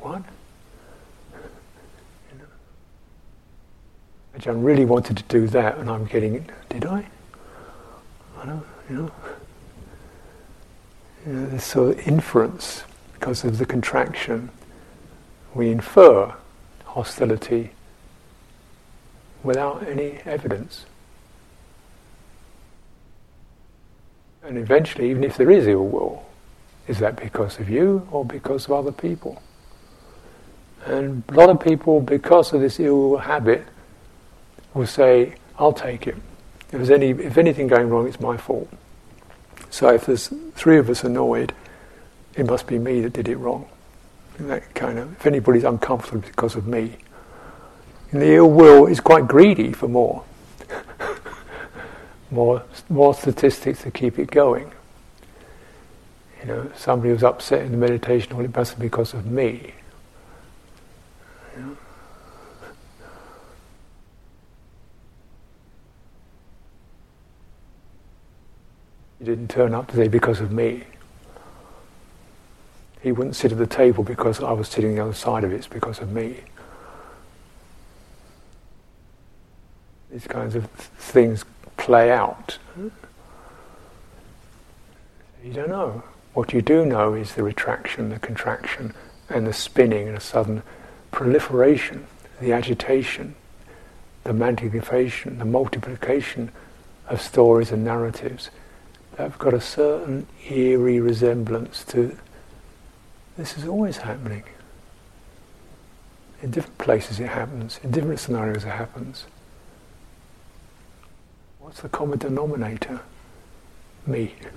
What? 0.00 0.22
You 2.32 2.38
know? 2.38 2.44
Ajahn 4.36 4.64
really 4.64 4.84
wanted 4.84 5.16
to 5.18 5.22
do 5.24 5.46
that, 5.48 5.78
and 5.78 5.88
I'm 5.88 6.06
getting. 6.06 6.50
Did 6.68 6.86
I? 6.86 7.06
You 8.88 9.10
know. 11.26 11.58
Sort 11.58 11.98
of 11.98 12.06
inference 12.06 12.84
because 13.14 13.44
of 13.44 13.58
the 13.58 13.66
contraction. 13.66 14.50
We 15.54 15.70
infer 15.70 16.34
hostility 16.84 17.72
without 19.42 19.86
any 19.86 20.20
evidence. 20.24 20.86
And 24.42 24.58
eventually, 24.58 25.10
even 25.10 25.24
if 25.24 25.36
there 25.36 25.50
is 25.50 25.66
ill 25.66 25.86
will, 25.86 26.26
is 26.86 26.98
that 27.00 27.16
because 27.16 27.58
of 27.58 27.68
you 27.68 28.06
or 28.12 28.24
because 28.24 28.66
of 28.66 28.72
other 28.72 28.92
people? 28.92 29.42
And 30.84 31.24
a 31.28 31.34
lot 31.34 31.50
of 31.50 31.58
people, 31.58 32.00
because 32.00 32.52
of 32.52 32.60
this 32.60 32.78
ill 32.78 33.10
will 33.10 33.18
habit, 33.18 33.66
will 34.72 34.86
say, 34.86 35.34
I'll 35.58 35.72
take 35.72 36.06
it. 36.06 36.16
If 36.66 36.72
there's 36.72 36.90
any, 36.90 37.10
if 37.10 37.38
anything 37.38 37.68
going 37.68 37.88
wrong, 37.88 38.08
it's 38.08 38.20
my 38.20 38.36
fault. 38.36 38.68
So 39.70 39.88
if 39.90 40.06
there's 40.06 40.32
three 40.54 40.78
of 40.78 40.90
us 40.90 41.04
annoyed, 41.04 41.52
it 42.34 42.46
must 42.46 42.66
be 42.66 42.78
me 42.78 43.00
that 43.02 43.12
did 43.12 43.28
it 43.28 43.36
wrong. 43.36 43.68
And 44.38 44.50
that 44.50 44.74
kind 44.74 44.98
of, 44.98 45.12
if 45.12 45.26
anybody's 45.26 45.64
uncomfortable 45.64 46.20
because 46.20 46.56
of 46.56 46.66
me. 46.66 46.96
And 48.10 48.20
the 48.20 48.34
ill 48.34 48.50
will 48.50 48.86
is 48.86 49.00
quite 49.00 49.26
greedy 49.26 49.72
for 49.72 49.88
more 49.88 50.24
more 52.30 52.62
more 52.88 53.14
statistics 53.14 53.82
to 53.82 53.90
keep 53.90 54.18
it 54.18 54.30
going. 54.30 54.70
You 56.40 56.46
know, 56.46 56.72
somebody 56.76 57.12
was 57.12 57.22
upset 57.22 57.62
in 57.62 57.72
the 57.72 57.78
meditation, 57.78 58.36
well, 58.36 58.44
it 58.44 58.54
must 58.54 58.78
be 58.78 58.86
because 58.86 59.14
of 59.14 59.26
me. 59.26 59.72
You, 61.56 61.62
know? 61.62 61.76
Didn't 69.26 69.48
turn 69.48 69.74
up 69.74 69.88
today 69.88 70.08
because 70.08 70.40
of 70.40 70.52
me. 70.52 70.84
He 73.02 73.12
wouldn't 73.12 73.36
sit 73.36 73.52
at 73.52 73.58
the 73.58 73.66
table 73.66 74.02
because 74.02 74.40
I 74.40 74.52
was 74.52 74.68
sitting 74.68 74.94
the 74.94 75.02
other 75.02 75.12
side 75.12 75.44
of 75.44 75.52
it. 75.52 75.56
It's 75.56 75.66
because 75.66 75.98
of 75.98 76.12
me. 76.12 76.36
These 80.10 80.26
kinds 80.26 80.54
of 80.54 80.70
things 80.70 81.44
play 81.76 82.10
out. 82.10 82.58
You 82.76 82.90
don't 85.52 85.68
know. 85.68 86.02
What 86.32 86.52
you 86.52 86.62
do 86.62 86.86
know 86.86 87.14
is 87.14 87.34
the 87.34 87.42
retraction, 87.42 88.10
the 88.10 88.18
contraction, 88.18 88.94
and 89.28 89.46
the 89.46 89.52
spinning 89.52 90.08
and 90.08 90.16
a 90.16 90.20
sudden 90.20 90.62
proliferation, 91.10 92.06
the 92.40 92.52
agitation, 92.52 93.34
the 94.24 94.32
magnification, 94.32 95.38
the 95.38 95.44
multiplication 95.44 96.50
of 97.08 97.20
stories 97.20 97.72
and 97.72 97.84
narratives 97.84 98.50
that 99.16 99.22
have 99.22 99.38
got 99.38 99.54
a 99.54 99.60
certain 99.60 100.26
eerie 100.48 101.00
resemblance 101.00 101.84
to 101.84 102.16
this 103.36 103.56
is 103.58 103.66
always 103.66 103.98
happening. 103.98 104.44
In 106.42 106.50
different 106.50 106.78
places 106.78 107.20
it 107.20 107.28
happens, 107.28 107.78
in 107.82 107.90
different 107.90 108.18
scenarios 108.20 108.64
it 108.64 108.70
happens. 108.70 109.26
What's 111.58 111.80
the 111.80 111.88
common 111.88 112.18
denominator? 112.18 113.00
Me. 114.06 114.34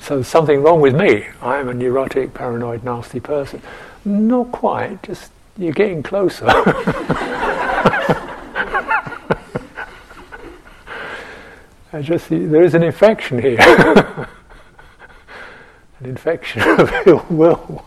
so 0.00 0.22
something 0.22 0.62
wrong 0.62 0.80
with 0.80 0.94
me. 0.96 1.26
I 1.42 1.58
am 1.58 1.68
a 1.68 1.74
neurotic, 1.74 2.34
paranoid, 2.34 2.82
nasty 2.82 3.20
person. 3.20 3.62
Not 4.04 4.50
quite, 4.50 5.02
just 5.02 5.30
you're 5.58 5.72
getting 5.72 6.02
closer. 6.02 6.46
I 11.92 12.02
just 12.02 12.28
see 12.28 12.46
there 12.46 12.62
is 12.62 12.74
an 12.74 12.82
infection 12.82 13.40
here. 13.42 13.58
an 15.98 16.06
infection 16.06 16.62
of 16.62 16.92
ill 17.06 17.26
will. 17.28 17.84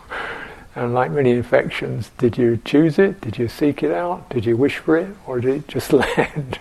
And 0.74 0.92
like 0.92 1.10
many 1.10 1.30
infections, 1.30 2.10
did 2.18 2.36
you 2.36 2.60
choose 2.64 2.98
it? 2.98 3.20
Did 3.20 3.38
you 3.38 3.48
seek 3.48 3.82
it 3.82 3.92
out? 3.92 4.28
Did 4.28 4.44
you 4.44 4.56
wish 4.56 4.78
for 4.78 4.96
it? 4.96 5.08
Or 5.26 5.40
did 5.40 5.54
it 5.54 5.68
just 5.68 5.92
land 6.18 6.58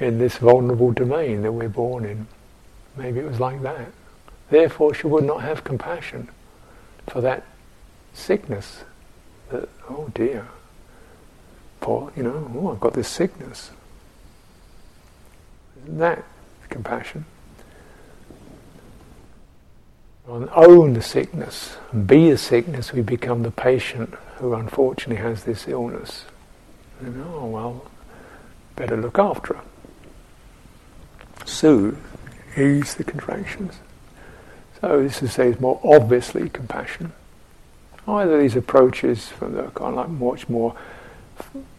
in 0.00 0.18
this 0.18 0.38
vulnerable 0.38 0.90
domain 0.90 1.42
that 1.42 1.52
we're 1.52 1.68
born 1.68 2.04
in? 2.04 2.26
Maybe 2.96 3.20
it 3.20 3.26
was 3.26 3.40
like 3.40 3.62
that. 3.62 3.92
Therefore, 4.50 4.94
she 4.94 5.06
would 5.06 5.24
not 5.24 5.42
have 5.42 5.64
compassion 5.64 6.28
for 7.08 7.20
that 7.20 7.44
sickness. 8.12 8.84
That, 9.50 9.68
oh 9.88 10.10
dear, 10.14 10.48
poor, 11.80 12.12
you 12.16 12.22
know, 12.22 12.50
oh, 12.56 12.72
I've 12.72 12.80
got 12.80 12.94
this 12.94 13.08
sickness. 13.08 13.70
That 15.86 16.24
compassion? 16.68 17.24
On 20.26 20.48
own 20.54 20.94
the 20.94 21.02
sickness 21.02 21.76
and 21.92 22.06
be 22.06 22.30
the 22.30 22.38
sickness, 22.38 22.92
we 22.92 23.02
become 23.02 23.42
the 23.42 23.50
patient 23.50 24.14
who 24.36 24.54
unfortunately 24.54 25.22
has 25.22 25.44
this 25.44 25.68
illness. 25.68 26.24
And, 27.00 27.22
oh 27.26 27.46
well, 27.46 27.90
better 28.76 28.96
look 28.96 29.18
after 29.18 29.54
her. 29.54 29.64
Soothe, 31.44 31.98
ease 32.56 32.94
the 32.94 33.04
contractions. 33.04 33.74
So 34.80 35.02
this 35.02 35.22
is 35.22 35.32
say 35.32 35.48
is 35.48 35.60
more 35.60 35.78
obviously 35.84 36.48
compassion. 36.48 37.12
Either 38.06 38.40
these 38.40 38.56
approaches 38.56 39.28
from 39.28 39.54
the 39.54 39.64
kind 39.64 39.90
of 39.90 39.94
like 39.94 40.08
much 40.08 40.48
more 40.48 40.74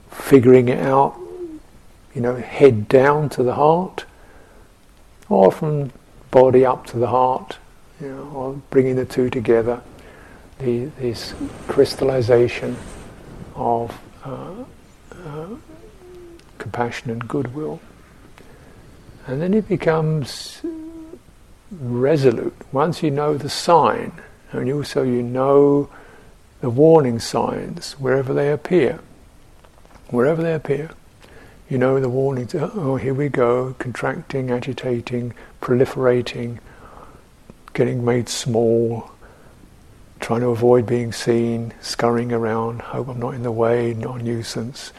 figuring 0.09 0.69
it 0.69 0.79
out, 0.79 1.19
you 2.15 2.21
know, 2.21 2.35
head 2.35 2.87
down 2.87 3.29
to 3.29 3.43
the 3.43 3.53
heart, 3.53 4.05
or 5.27 5.51
from 5.51 5.91
body 6.31 6.65
up 6.65 6.87
to 6.87 6.97
the 6.97 7.07
heart, 7.07 7.57
you 7.99 8.07
know, 8.07 8.31
or 8.33 8.53
bringing 8.69 8.95
the 8.95 9.05
two 9.05 9.29
together, 9.29 9.81
the, 10.59 10.85
this 10.99 11.35
crystallization 11.67 12.77
of 13.55 13.99
uh, 14.23 14.53
uh, 15.11 15.47
compassion 16.57 17.11
and 17.11 17.27
goodwill. 17.27 17.81
And 19.27 19.41
then 19.41 19.53
it 19.53 19.67
becomes 19.67 20.61
resolute. 21.71 22.55
Once 22.71 23.03
you 23.03 23.11
know 23.11 23.37
the 23.37 23.49
sign, 23.49 24.13
and 24.51 24.71
also 24.71 25.03
you 25.03 25.21
know 25.21 25.89
the 26.61 26.69
warning 26.69 27.19
signs 27.19 27.93
wherever 27.93 28.33
they 28.33 28.51
appear, 28.51 28.99
wherever 30.09 30.41
they 30.41 30.53
appear, 30.53 30.91
you 31.69 31.77
know 31.77 31.99
the 31.99 32.09
warnings. 32.09 32.53
Oh, 32.55 32.95
here 32.95 33.13
we 33.13 33.29
go, 33.29 33.75
contracting, 33.79 34.51
agitating, 34.51 35.33
proliferating, 35.61 36.59
getting 37.73 38.05
made 38.05 38.29
small, 38.29 39.11
trying 40.19 40.41
to 40.41 40.47
avoid 40.47 40.85
being 40.85 41.11
seen, 41.11 41.73
scurrying 41.81 42.31
around, 42.31 42.81
hope 42.81 43.07
I'm 43.07 43.19
not 43.19 43.33
in 43.33 43.43
the 43.43 43.51
way, 43.51 43.93
not 43.93 44.19
a 44.19 44.23
nuisance, 44.23 44.93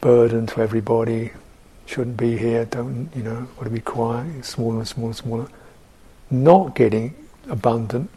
burden 0.00 0.46
to 0.48 0.60
everybody, 0.60 1.32
shouldn't 1.86 2.16
be 2.16 2.36
here, 2.36 2.64
don't, 2.64 3.10
you 3.14 3.22
know, 3.22 3.46
got 3.56 3.64
to 3.64 3.70
be 3.70 3.80
quiet, 3.80 4.44
smaller 4.44 4.78
and 4.78 4.88
smaller 4.88 5.08
and 5.08 5.16
smaller. 5.16 5.48
Not 6.30 6.74
getting 6.74 7.14
abundant, 7.48 8.10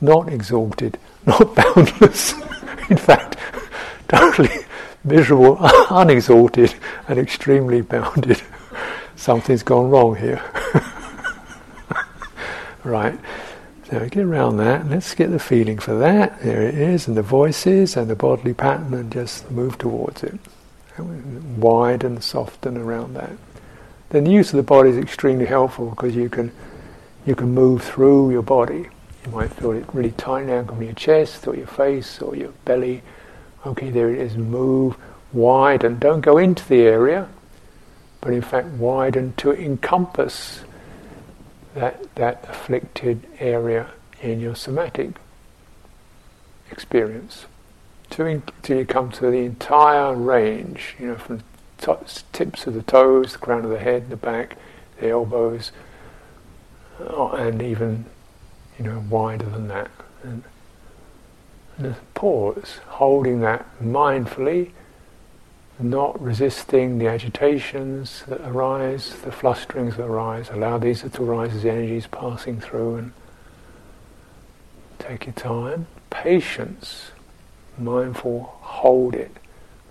not 0.00 0.28
exalted, 0.28 0.98
not 1.26 1.54
boundless. 1.54 2.34
in 2.88 2.96
fact, 2.96 3.36
totally 4.08 4.64
miserable, 5.04 5.58
unexalted, 5.90 6.74
and 7.08 7.18
extremely 7.18 7.80
bounded. 7.80 8.42
Something's 9.16 9.62
gone 9.62 9.90
wrong 9.90 10.16
here. 10.16 10.42
right. 12.84 13.18
So 13.90 14.08
get 14.08 14.24
around 14.24 14.56
that. 14.56 14.88
Let's 14.88 15.14
get 15.14 15.30
the 15.30 15.38
feeling 15.38 15.78
for 15.78 15.98
that. 15.98 16.40
There 16.42 16.62
it 16.62 16.74
is, 16.74 17.08
and 17.08 17.16
the 17.16 17.22
voices 17.22 17.96
and 17.96 18.08
the 18.08 18.16
bodily 18.16 18.54
pattern, 18.54 18.94
and 18.94 19.12
just 19.12 19.50
move 19.50 19.78
towards 19.78 20.22
it. 20.22 20.38
Wide 20.98 22.04
and 22.04 22.22
soften 22.22 22.76
around 22.76 23.14
that. 23.14 23.32
Then 24.10 24.24
the 24.24 24.30
use 24.30 24.52
of 24.52 24.56
the 24.56 24.62
body 24.62 24.90
is 24.90 24.98
extremely 24.98 25.46
helpful 25.46 25.90
because 25.90 26.14
you 26.14 26.28
can 26.28 26.52
you 27.24 27.34
can 27.34 27.54
move 27.54 27.82
through 27.82 28.30
your 28.30 28.42
body. 28.42 28.88
You 29.24 29.32
might 29.32 29.52
feel 29.52 29.72
it 29.72 29.86
really 29.94 30.10
tight 30.12 30.46
now 30.46 30.64
from 30.64 30.82
your 30.82 30.92
chest 30.92 31.46
or 31.46 31.54
your 31.54 31.66
face 31.66 32.20
or 32.20 32.34
your 32.34 32.52
belly. 32.64 33.02
Okay, 33.64 33.90
there 33.90 34.10
it 34.10 34.18
is. 34.18 34.36
Move 34.36 34.96
wide 35.32 35.84
and 35.84 36.00
don't 36.00 36.20
go 36.20 36.38
into 36.38 36.66
the 36.68 36.82
area, 36.82 37.28
but 38.20 38.32
in 38.32 38.42
fact 38.42 38.68
widen 38.68 39.32
to 39.38 39.52
encompass 39.52 40.64
that 41.74 42.14
that 42.16 42.44
afflicted 42.48 43.26
area 43.38 43.88
in 44.20 44.40
your 44.40 44.54
somatic 44.54 45.12
experience. 46.70 47.46
To 48.10 48.26
until 48.26 48.78
you 48.78 48.84
come 48.84 49.10
to 49.12 49.30
the 49.30 49.38
entire 49.38 50.14
range, 50.14 50.94
you 50.98 51.06
know, 51.06 51.16
from 51.16 51.42
tips 52.32 52.66
of 52.66 52.74
the 52.74 52.82
toes, 52.82 53.32
the 53.32 53.38
crown 53.38 53.64
of 53.64 53.70
the 53.70 53.78
head, 53.78 54.10
the 54.10 54.16
back, 54.16 54.56
the 55.00 55.08
elbows, 55.08 55.72
uh, 57.00 57.28
and 57.30 57.62
even, 57.62 58.04
you 58.78 58.84
know, 58.84 59.02
wider 59.08 59.46
than 59.46 59.68
that. 59.68 59.90
And, 60.22 60.44
pause, 62.14 62.80
holding 62.86 63.40
that 63.40 63.66
mindfully 63.82 64.72
not 65.82 66.20
resisting 66.20 66.98
the 66.98 67.08
agitations 67.08 68.24
that 68.28 68.40
arise, 68.42 69.14
the 69.24 69.30
flusterings 69.30 69.96
that 69.96 70.04
arise. 70.04 70.48
Allow 70.50 70.78
these 70.78 71.02
to 71.02 71.22
arise 71.22 71.54
as 71.54 71.64
energies 71.64 72.06
passing 72.06 72.60
through 72.60 72.96
and 72.96 73.12
take 74.98 75.26
your 75.26 75.34
time. 75.34 75.86
Patience, 76.10 77.10
mindful, 77.78 78.54
hold 78.60 79.14
it, 79.14 79.36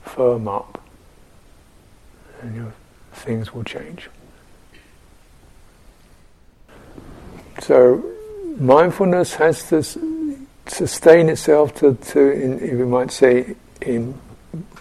firm 0.04 0.48
up, 0.48 0.82
and 2.42 2.56
your 2.56 2.74
things 3.12 3.54
will 3.54 3.64
change. 3.64 4.10
So, 7.60 8.04
mindfulness 8.58 9.36
has 9.36 9.68
to 9.70 9.84
sustain 10.68 11.30
itself 11.30 11.76
to, 11.76 11.96
to 11.96 12.32
in, 12.32 12.80
we 12.80 12.86
might 12.86 13.12
say, 13.12 13.56
in 13.82 14.20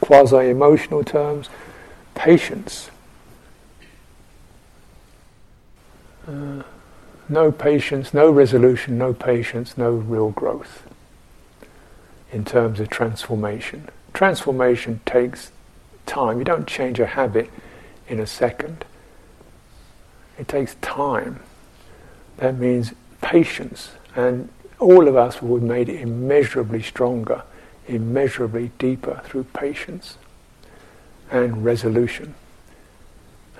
quasi 0.00 0.48
emotional 0.50 1.04
terms, 1.04 1.48
patience. 2.14 2.90
Uh, 6.26 6.62
no 7.28 7.50
patience, 7.52 8.12
no 8.12 8.30
resolution, 8.30 8.98
no 8.98 9.12
patience, 9.12 9.78
no 9.78 9.92
real 9.92 10.30
growth 10.30 10.82
in 12.32 12.44
terms 12.44 12.80
of 12.80 12.88
transformation. 12.88 13.88
Transformation 14.12 15.00
takes 15.06 15.52
time. 16.06 16.38
You 16.38 16.44
don't 16.44 16.66
change 16.66 16.98
a 16.98 17.06
habit 17.06 17.50
in 18.08 18.20
a 18.20 18.26
second. 18.26 18.84
It 20.38 20.48
takes 20.48 20.74
time. 20.76 21.40
That 22.38 22.56
means 22.56 22.92
patience. 23.20 23.92
And 24.16 24.48
all 24.80 25.06
of 25.06 25.16
us 25.16 25.40
would 25.40 25.62
have 25.62 25.70
made 25.70 25.88
immeasurably 25.88 26.82
stronger 26.82 27.42
immeasurably 27.90 28.70
deeper 28.78 29.20
through 29.24 29.44
patience 29.44 30.16
and 31.30 31.64
resolution. 31.64 32.34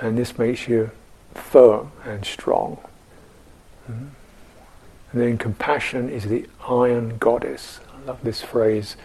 And 0.01 0.17
this 0.17 0.39
makes 0.39 0.69
you 0.69 0.91
firm 1.35 1.93
and 2.05 2.25
strong. 2.25 2.79
Mm-hmm. 3.91 4.07
And 5.13 5.21
then 5.21 5.39
compassion 5.39 6.09
is 6.09 6.25
the 6.25 6.47
iron 6.67 7.19
goddess. 7.19 7.81
I 7.93 8.07
love 8.07 8.23
this 8.23 8.43
phrase. 8.43 8.97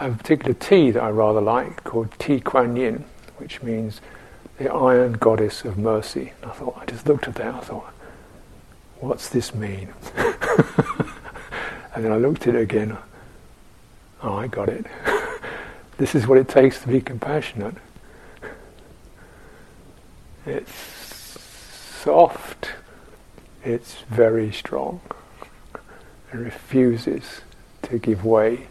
I 0.00 0.04
have 0.04 0.14
a 0.14 0.16
particular 0.16 0.54
tea 0.54 0.90
that 0.90 1.02
I 1.02 1.10
rather 1.10 1.40
like 1.40 1.84
called 1.84 2.10
Ti 2.18 2.40
Kuan 2.40 2.76
Yin, 2.76 3.04
which 3.36 3.62
means 3.62 4.00
the 4.58 4.72
iron 4.72 5.12
goddess 5.12 5.64
of 5.64 5.76
mercy. 5.76 6.32
And 6.40 6.50
I 6.50 6.54
thought, 6.54 6.78
I 6.80 6.86
just 6.86 7.06
looked 7.06 7.28
at 7.28 7.34
that, 7.36 7.54
I 7.54 7.60
thought, 7.60 7.92
what's 9.00 9.28
this 9.28 9.54
mean? 9.54 9.92
and 11.94 12.04
then 12.04 12.12
I 12.12 12.16
looked 12.16 12.46
at 12.46 12.54
it 12.54 12.60
again, 12.60 12.96
Oh, 14.22 14.34
I 14.34 14.46
got 14.46 14.68
it. 14.68 14.86
this 15.98 16.14
is 16.14 16.28
what 16.28 16.38
it 16.38 16.48
takes 16.48 16.80
to 16.82 16.88
be 16.88 17.00
compassionate. 17.00 17.74
It's 20.46 20.72
soft, 22.02 22.70
it's 23.64 23.96
very 24.08 24.52
strong, 24.52 25.00
and 26.30 26.40
refuses 26.40 27.40
to 27.82 27.98
give 27.98 28.24
way 28.24 28.68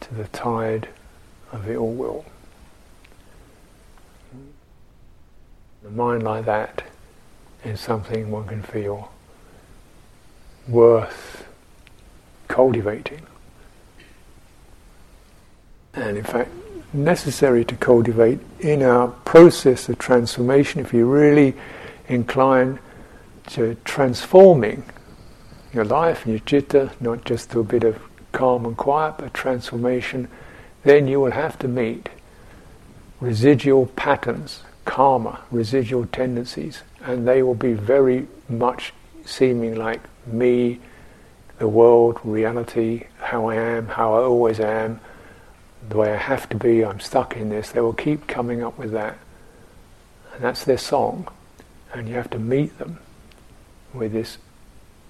to 0.00 0.14
the 0.14 0.24
tide 0.28 0.88
of 1.52 1.68
ill 1.68 1.88
will. 1.88 2.24
A 5.86 5.90
mind 5.90 6.22
like 6.22 6.46
that 6.46 6.82
is 7.62 7.78
something 7.78 8.30
one 8.30 8.46
can 8.46 8.62
feel 8.62 9.12
worth 10.66 11.46
cultivating. 12.50 13.22
And 15.94 16.18
in 16.18 16.24
fact 16.24 16.50
necessary 16.92 17.64
to 17.64 17.76
cultivate 17.76 18.40
in 18.58 18.82
our 18.82 19.08
process 19.24 19.88
of 19.88 19.96
transformation 19.98 20.80
if 20.80 20.92
you're 20.92 21.06
really 21.06 21.54
inclined 22.08 22.78
to 23.46 23.76
transforming 23.84 24.82
your 25.72 25.84
life 25.84 26.24
and 26.24 26.34
your 26.34 26.40
citta, 26.40 26.90
not 27.00 27.24
just 27.24 27.50
to 27.50 27.60
a 27.60 27.64
bit 27.64 27.84
of 27.84 27.96
calm 28.32 28.66
and 28.66 28.76
quiet, 28.76 29.14
but 29.18 29.32
transformation, 29.32 30.28
then 30.82 31.06
you 31.06 31.20
will 31.20 31.30
have 31.30 31.56
to 31.58 31.68
meet 31.68 32.08
residual 33.20 33.86
patterns, 33.86 34.62
karma, 34.84 35.40
residual 35.50 36.06
tendencies, 36.06 36.82
and 37.02 37.28
they 37.28 37.42
will 37.42 37.54
be 37.54 37.72
very 37.72 38.26
much 38.48 38.92
seeming 39.24 39.76
like 39.76 40.00
me, 40.26 40.80
the 41.60 41.68
world, 41.68 42.18
reality, 42.24 43.04
how 43.18 43.50
I 43.50 43.56
am, 43.56 43.86
how 43.86 44.14
I 44.14 44.22
always 44.22 44.58
am, 44.58 44.98
the 45.90 45.98
way 45.98 46.10
I 46.10 46.16
have 46.16 46.48
to 46.48 46.56
be, 46.56 46.82
I'm 46.82 47.00
stuck 47.00 47.36
in 47.36 47.50
this, 47.50 47.70
they 47.70 47.82
will 47.82 47.92
keep 47.92 48.26
coming 48.26 48.64
up 48.64 48.78
with 48.78 48.92
that. 48.92 49.18
And 50.32 50.42
that's 50.42 50.64
their 50.64 50.78
song. 50.78 51.28
And 51.92 52.08
you 52.08 52.14
have 52.14 52.30
to 52.30 52.38
meet 52.38 52.78
them 52.78 52.98
with 53.92 54.12
this 54.12 54.38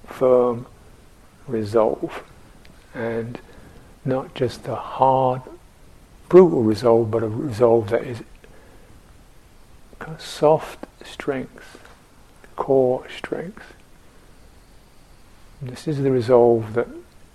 firm, 0.06 0.66
resolve, 1.46 2.24
and 2.94 3.38
not 4.04 4.34
just 4.34 4.66
a 4.66 4.74
hard, 4.74 5.42
brutal 6.28 6.64
resolve, 6.64 7.12
but 7.12 7.22
a 7.22 7.28
resolve 7.28 7.90
that 7.90 8.02
is 8.02 8.24
soft 10.18 10.84
strength, 11.04 11.78
core 12.56 13.06
strength. 13.16 13.74
This 15.62 15.86
is 15.86 15.98
the 15.98 16.10
resolve 16.10 16.72
that 16.72 16.88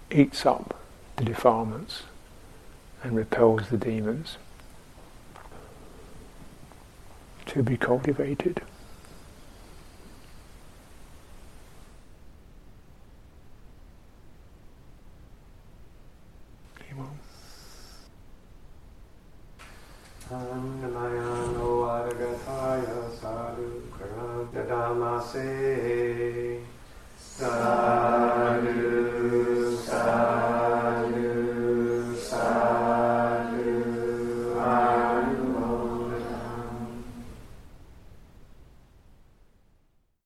eats 0.09 0.47
up 0.47 0.79
the 1.17 1.23
defilements 1.23 2.03
and 3.03 3.15
repels 3.15 3.69
the 3.69 3.77
demons 3.77 4.37
to 7.45 7.61
be 7.61 7.77
cultivated. 7.77 8.63
Annamaya 20.31 21.35
Sadhu. 27.37 28.94